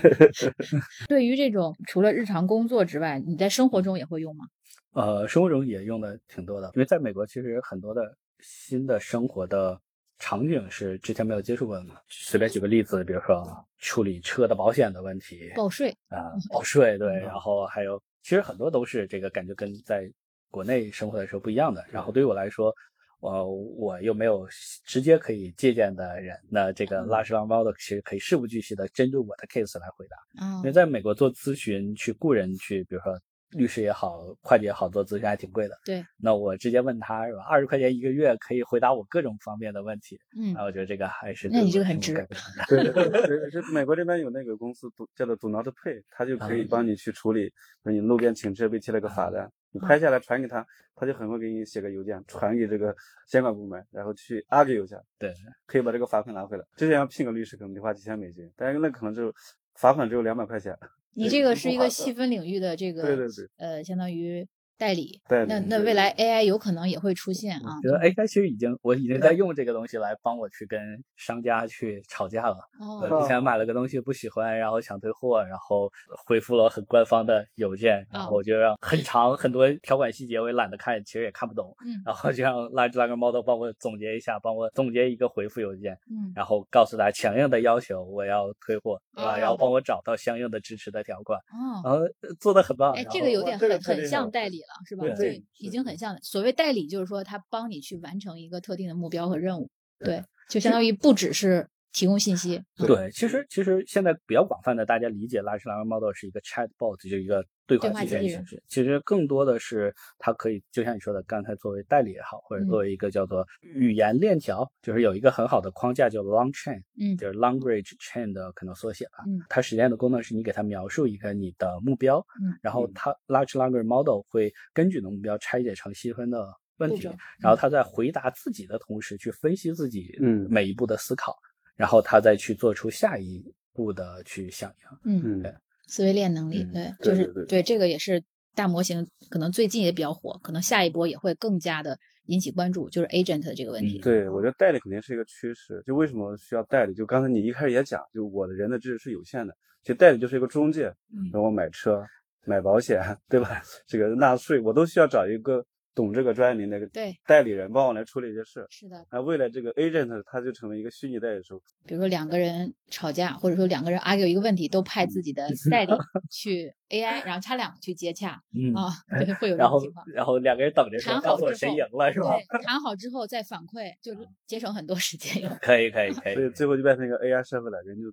[1.08, 4.46] 对于这种除了日常工作之外，你在生活中也会用吗？
[4.94, 8.02] 呃，生活中也用的挺多的，因为在美国其实很多的
[8.40, 9.80] 新的生活的
[10.18, 11.96] 场景是之前没有接触过的嘛。
[12.08, 13.46] 随便举个例子，比如说
[13.78, 20.12] 处理车的保险的问题，报税，啊，报税对，嗯然后还有其实很多都是这个感觉跟在
[20.52, 21.86] 国内生活的时候不一样的。
[21.92, 22.74] 然后对于我来说，
[23.22, 24.48] 呃，我又没有
[24.86, 30.18] 直接可以借鉴的人，那这嗯个 large language model 其实可以事无巨细的针对我的 case 来回答。
[30.42, 33.20] 嗯因为在美国做咨询去雇人去，比如说
[33.52, 35.80] 律师也好，会计也好，做咨询还挺贵的。
[35.84, 40.20] 对，那我直接问他是吧，二十块钱一个月可以回答我各种方面的问题。
[40.38, 42.14] 嗯那我觉得这个还是那你这个很值
[42.70, 47.52] 对对对美国这边有那个公司叫做 Do Not Pay，它就可以啊帮你去处理，
[47.84, 50.66] 你路边停车被贴了个罚单，你拍下来传给他，
[50.96, 52.96] 他就很会给你写个邮件传给这个
[53.28, 55.34] 监管部门，然后去 argue 一下，对，
[55.66, 56.64] 可以把这个罚款拿回来。
[56.76, 59.34] 之前要聘个律师可能得花几千美金，但是那可能就
[59.80, 60.78] 罚款只有两百块钱。
[61.14, 64.46] 你这个是一个细分领域的这个，对对对，呃，相当于。
[64.80, 67.78] 代理，那那未来 AI 有可能也会出现啊。
[67.84, 70.80] 觉得 AI 其实已经，我已经在用这个东西来帮我去跟
[71.18, 72.56] 商家去吵架了。
[72.80, 73.20] 哦。
[73.22, 75.92] 之前买了个东西不喜欢，然后想退货，然后
[76.26, 81.76] 回复了很官方的邮件，然后我就让很长很多条款细节我也懒得看，其实也看不懂。
[81.86, 82.00] 嗯。
[82.06, 85.92] 然后就让 Large Language Model 帮我总结一下，帮我总结一个回复邮件。
[86.10, 86.32] 嗯。
[86.34, 89.38] 然后告诉他强硬的要求我要退货，对吧？
[89.38, 91.38] 然后帮我找到相应的支持的条款。
[91.52, 91.84] 哦。
[91.84, 92.00] 然后
[92.40, 92.94] 做的很棒。
[92.94, 95.06] 哎，这个有点很很像代理了，是吧？
[95.16, 95.44] 对。
[95.58, 102.62] 已经很像所谓代理，就是说他帮你去完成一个特定的目标和任务，对，就相当于不只是提供信息。
[102.76, 108.46] 对，其实其实现在比较广泛的，大家理解 large language model 是一个 chatbot，就是一个对话机器人。
[108.68, 119.24] 其实更多的是它可以，就像你说的，刚才作为代理也好，或者作为一个叫做语言链条，就是有一个很好的框架叫 long chain，嗯，就是 language chain 的可能缩写吧。
[119.28, 127.10] 嗯，它实现的功能是你给它描述一个你的目标，嗯，然后它 large language model 会根据你的目标拆解成细分的问题，
[127.40, 131.36] 然后它在回答自己的同时去分析自己嗯每一步的思考。
[131.80, 134.70] 然后他再去做出下一步的去响
[135.06, 135.56] 应，嗯，对，
[135.88, 138.22] 思维链能力，对，就是对这个也是
[138.54, 143.98] 大模型，可能最近也比较火，可能下一波也会更加的引起关注，就是 agent 的这个问题。
[144.00, 145.82] 对，我觉得代理肯定是一个趋势。
[145.88, 146.94] 就为什么需要代理？
[146.94, 150.94] 就刚才你一开始也讲，就我的人的知识是有限的，其实代理就是一个中介，
[151.32, 152.06] 让我买车、
[152.44, 153.62] 买保险，对吧？
[153.88, 155.66] 这个纳税，我都需要找一个。
[155.96, 156.88] 懂这个专业的那个
[157.26, 159.06] 代理人帮我来处理一些事，是的。
[159.12, 165.92] 那未来这个 agent 他就成为一个虚拟代理时候，比如说两个人吵架，或者说两个人 argue 一个问题，都派自己的代理
[166.32, 168.32] 去 AI，然后他两个去接洽，
[168.76, 168.90] 啊，
[169.26, 170.06] 对，会有这种情况。
[170.14, 172.36] 然后两个人等着谈好之后谁赢了是吧？
[172.38, 174.16] 对，谈好之后再反馈，就
[174.48, 175.50] 节省很多时间。
[175.62, 176.36] 可以可以可以。
[176.36, 178.08] 所以最后就变成一个 AI 社会了，人就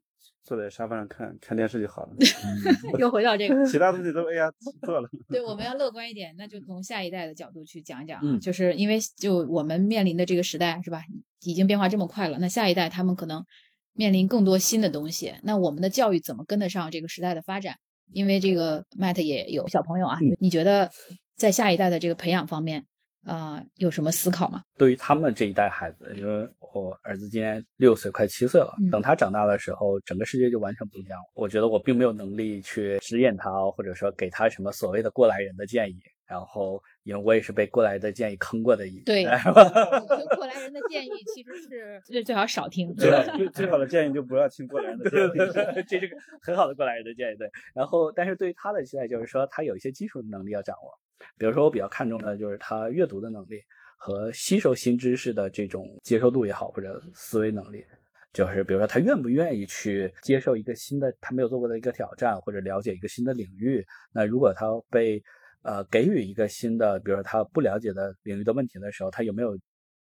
[0.46, 2.14] 坐在沙发上看看电视就好了。
[3.00, 4.48] 又回到这个， 其他东西都 AI
[4.82, 5.08] 做了。
[5.28, 11.02] 对，我们要 乐观一点，那就从下一代的角度去讲一讲啊，就是因为就我们面临的这个时代是吧，
[11.42, 13.44] 已经变化这么快了，那下一代他们可能
[13.92, 17.76] 面临更多新的东西，那我们的教育怎么跟得上这个时代的发展？
[18.12, 20.92] 因为这个 Matt 也有小朋友啊，你觉得
[21.34, 22.86] 在下一代的这个培养方面？
[23.26, 24.62] 啊，有什么思考吗？
[24.78, 28.72] 对于他们这一代孩子，因为我儿子今年六岁，快七岁了。
[28.90, 31.18] 等他长大的时候，整个世界就完全不一样。
[31.34, 35.98] 我觉得我并没有能力去指引他，或者说给他什么所谓的过来人的建议。
[36.26, 39.00] 然后，因为我也是被过来的建议坑过的一。
[39.04, 42.92] 对，过来人的建议其实是最最好少听。
[42.96, 47.36] 最最好的建议就不要听过来人的建议， 这是个很好的过来人的建议。
[47.36, 50.90] 对，然后，但是对于他的期待就是说，他有一些基础的能力要掌握。
[51.38, 53.60] 比如说，我比较看重的就是他阅读的能力
[53.96, 57.84] 和吸收新知识的这种接受度也好，或者思维能力。
[58.32, 63.82] 就是比如说，他愿不愿意去接受一个新的他没有做过的一个挑战，或者了解一个新的领域。
[64.12, 65.22] 那如果他被
[65.62, 69.58] 呃给予一个新的，比如说他不了解的领域的问题的时候，他有没有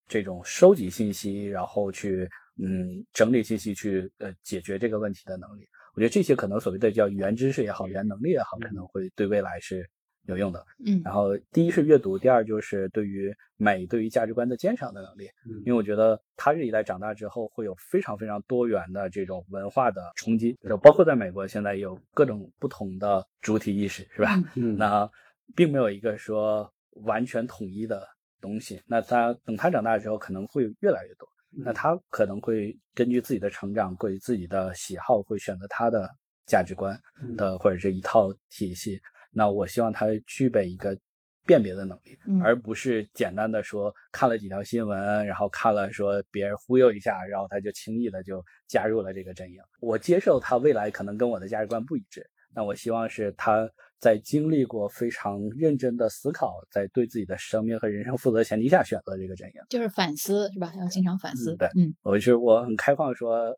[0.07, 2.29] 这种收集信息，然后去
[2.61, 5.65] 嗯整理信息，去呃解决这个问题的能力？
[5.93, 9.89] 我觉得这些可能所谓的叫语言知识也好，语言能力也好，可能会对未来是。
[10.27, 15.61] 有用的，嗯，然后第一是阅读，第二就是对于美、对于价值观的鉴赏的能力，嗯。
[15.65, 24.41] 因为我觉得他这一代长大之后会有非常非常多元的这种文化的冲击，就包括在美国现在有各种不同的主体意识，是吧？
[24.55, 25.09] 嗯，那
[25.55, 26.71] 并没有一个说
[27.03, 28.07] 完全统一的
[28.41, 36.09] 东西，那他等他长大之后可能会越来越多，那他可能会根据自己的成长，根据自己的喜好，会选择他的
[36.47, 36.99] 价值观
[37.37, 38.99] 的或者是一套体系。
[39.37, 40.97] 那我希望他具备一个
[41.45, 49.59] 辨别的能力，而不是简单的说看了几条新闻，然后看了说别人忽悠一下，然后他就轻易的就加入了这个阵营。
[49.81, 52.25] 我接受他未来可能跟我的价值观不一致，
[52.55, 53.69] 那我希望是他
[53.99, 60.71] 在经历过非常认真的思考，在对自己的生命和人生负责前提下选择这个阵营，就是反思是吧？
[60.79, 61.55] 要经常反思。
[61.57, 63.55] 对，嗯，我是我很开放说，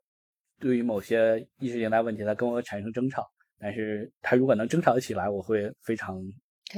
[0.59, 3.25] 对于某些意识形态问题，他跟我产生争吵。
[3.59, 6.21] 但是他如果能争吵起来，我会非常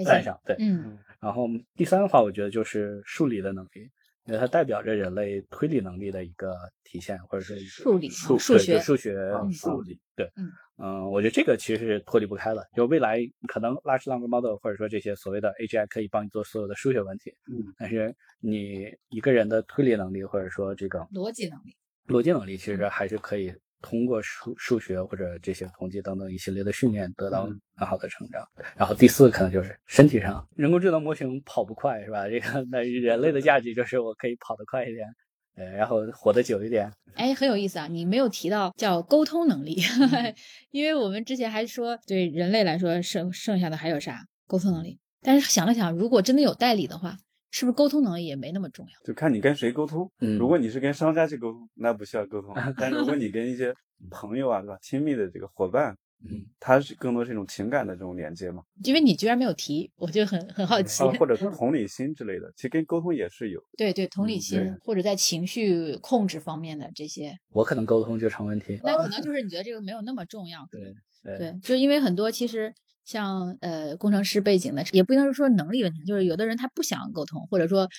[0.05, 0.39] 赞赏。
[0.45, 0.97] 对，嗯。
[1.19, 3.89] 然后第三的话，我觉得就是数理的能力，
[4.25, 9.13] 因为它代表着人类推理能力的一个体现，或者是数理、数数学、数学、
[9.51, 9.99] 数理。
[10.15, 12.65] 对，嗯嗯，我觉得这个其实是脱离不开的。
[12.73, 13.19] 就未来
[13.49, 21.75] 可能 large language model 或者说这些所谓的 AGI 可以帮你做所有的数学问题，嗯，但是你一个人的推理能力或者说这个逻辑能力，
[22.07, 23.53] 逻辑能力其实还是可以。
[23.81, 28.45] 通过数数学或者这些统计等等一系列的训练得到嗯很好的成长。
[28.75, 32.27] 然后第四个可能就是身体上，人工智能模型跑不快是吧？
[32.27, 35.07] 这个那人类的价值就是我可以跑得快一点，
[35.55, 36.91] 呃，然后活得久一点。
[37.15, 37.87] 哎，很有意思啊！
[37.87, 39.77] 你没有提到叫沟通能力，
[40.71, 47.17] 因为我们之前还说对人类来说剩剩下的还有啥沟通能力，但是想了想，如果真的有代理的话，
[47.51, 48.93] 是不是沟通能力也没那么重要？
[49.03, 50.09] 就看你跟谁沟通。
[50.21, 53.73] 嗯如果你是跟商家去沟通，那不需要沟通； 但如果你跟一些
[54.09, 61.11] 朋友啊，对吧，亲密的这个伙伴，嗯，他是更多是一种情感的这种连接嘛，因为你居然没有提，我就很很好奇啊，。
[61.19, 63.61] 或者是 同理心之类的，其实跟沟通也是有。
[63.77, 68.79] 对对，同理嗯心、对或者在情绪控制方面的这些，我可能沟通就成问题。
[68.83, 70.67] 那可能就是你觉得这个没有那么重要。
[70.71, 70.81] 对
[71.23, 72.73] 对对，就因为很多其实
[73.09, 77.89] 像呃工程师背景的，也不能说能力问题，就是有的人他不想沟通，或者说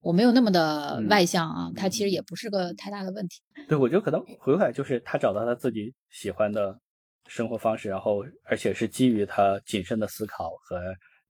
[0.00, 3.40] 我没有那么的嗯外向啊，他其实也不是个太大的问题。
[3.68, 6.78] 对，我觉得可能回过来就是他找到他自己喜欢的
[7.26, 10.80] 生活方式，然后而且是基于他谨慎的思考和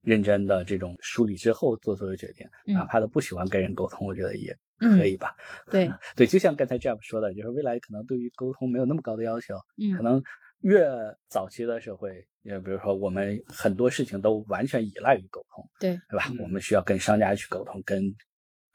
[0.03, 2.47] 认真的这种梳理之后做出的决定。
[2.67, 5.35] 嗯哪怕他不喜欢跟人沟通，我觉得也嗯可以吧。
[5.71, 10.21] 对， 对，就像刚才 Jeff 说的，就是未来可能对于沟通没有那么高的要求，嗯可能
[10.61, 10.87] 越
[11.27, 16.25] 早期的社会，也比如说我们很多事情都完全依赖于沟通，对对吧？
[16.29, 18.03] 嗯我们需要跟商家去沟通，跟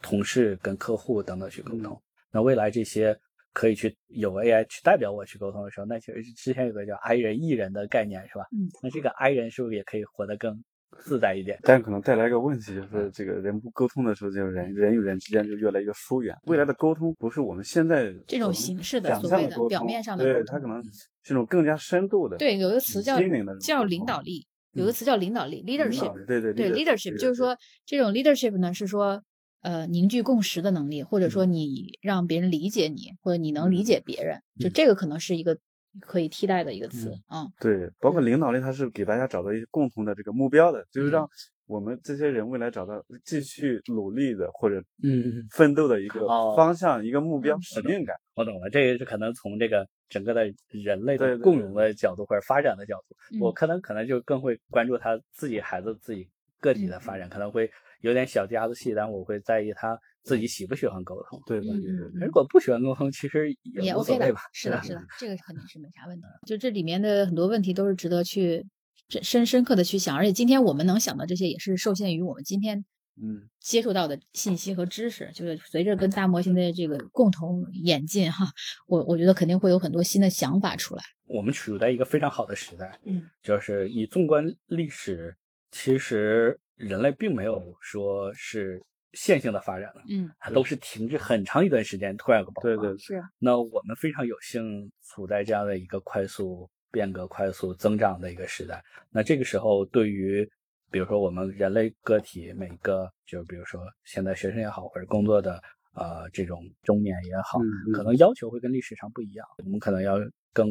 [0.02, 2.00] 同事、跟客户等等去沟通。
[2.30, 3.18] 那未来这些
[3.52, 8.46] 可以去有 AI 去代表我去沟通的时候，那其实之前有个叫 I 人、E 人的概念是吧？
[8.52, 10.62] 嗯，那这个 I 人是不是也可以活得更
[10.98, 11.58] 自在一点？
[11.62, 16.36] 但可能带来一个问题，就是这个人不沟通的时候，就是人人与人之间就越来越疏远。
[16.44, 22.36] 未来的沟通不是我们现在这种形式的所谓的表面上的对他可能是一种更加深度的。
[22.36, 23.18] 对，有一个词叫
[23.60, 26.26] 叫领导力，有个词叫领导力 （leadership）。
[26.26, 29.22] 对对对 leadership 就是说这种 leadership 呢是说
[29.62, 35.58] 呃凝聚共识的能力，或者说你让别人理解你，或者你能理解别人，就这个可能是一个
[36.00, 37.46] 可以替代的一个词啊。
[37.58, 41.12] 对，包括领导力，它是给大家找到一些共同的这个目标的，就是嗯。
[41.12, 41.28] 让
[41.66, 48.14] 我们这些人未来找到继续努力的或者嗯，奋斗的一个哦方向、一个目嗯标、使命感。
[48.36, 53.40] 我懂了，这个是可能从这个整个的人类的共荣的角度或者发展的角度，嗯。
[53.40, 56.28] 我可能可能就更会关注他自己孩子自己
[56.60, 57.68] 个体的嗯发展，可能会
[58.00, 61.40] 有点小家子气，但我会在意他自己喜不喜欢沟通。
[61.46, 61.66] 对吧，
[62.14, 66.26] 如果不喜欢沟通，其实也无所 OK 的谓吧。，是的，是的，这个肯定是没啥问题。
[66.46, 68.66] 就这里面的很多问题都是值得去
[69.08, 72.84] 深深深刻的去想，而且今天我们能想到这些，也是受限于我们今天
[73.22, 75.30] 嗯，接触到的信息和知识。
[75.32, 78.46] 就是随着跟大模型的这个共同演进哈，
[78.88, 81.02] 我我觉得肯定会有很多新的想法出来。
[81.28, 85.36] 我们处在一个非常好的时代，嗯，就是你纵观历史，
[85.70, 88.82] 其实人类并没有说是
[89.12, 92.68] 线性的发展了，嗯，都是停滞很长一段时间，突然有个爆发。
[92.68, 98.82] 对对，是，那我们非常有幸处在这样的一个快速变革、快速增长的一个时代。
[99.10, 100.48] 那这个时候，对于
[100.90, 105.62] 比如说我们人类个体每个，就比如说现在学生也好，或者工作的
[105.94, 109.46] 呃这种中年也好，嗯嗯可能要求会跟历史上不一样。
[109.64, 110.16] 我们可能要
[110.52, 110.68] 更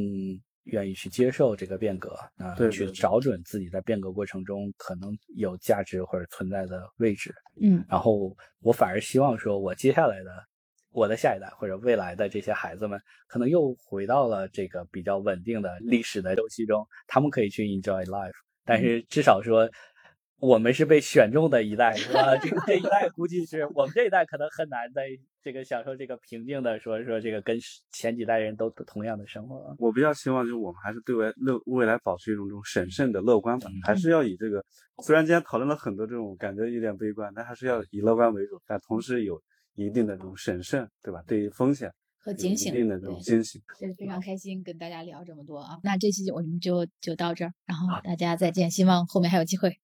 [0.66, 7.34] 愿意去接受这个变革，啊、对对对去找准自己在变革过程中可能有价值或者存在的位置。
[7.61, 10.32] 嗯然后我反而希望说，我接下来的
[10.91, 19.70] 我的下一代或者未来的这些孩子们，可能又回到了这个比较稳定的历史的周期中，他们可以去 enjoy life，但是至少说。
[20.40, 22.36] 我们是被选中的一代，是吧？
[22.38, 25.08] 这个这一代估计是我们这一代可能很难在
[25.42, 27.58] 这个享受这个平静的说说这个跟
[27.92, 29.76] 前几代人都同样的生活。
[29.80, 34.64] 我比较希望就是我们还是对未乐未来保持一种这种审慎的乐观吧，还是要以这个
[35.04, 39.42] 虽然今天讨论了很多这种感觉有点悲观，但还是要以乐观为主，但同时有
[39.76, 41.24] 一定的这种审慎，对吧？
[41.26, 43.62] 对于风险和警醒，定的这种对警醒。
[43.80, 45.80] 对，非常开心跟大家聊这么多啊。
[45.82, 49.80] 那这期我们就就到这儿，然后大家再见，希望后面还有机会。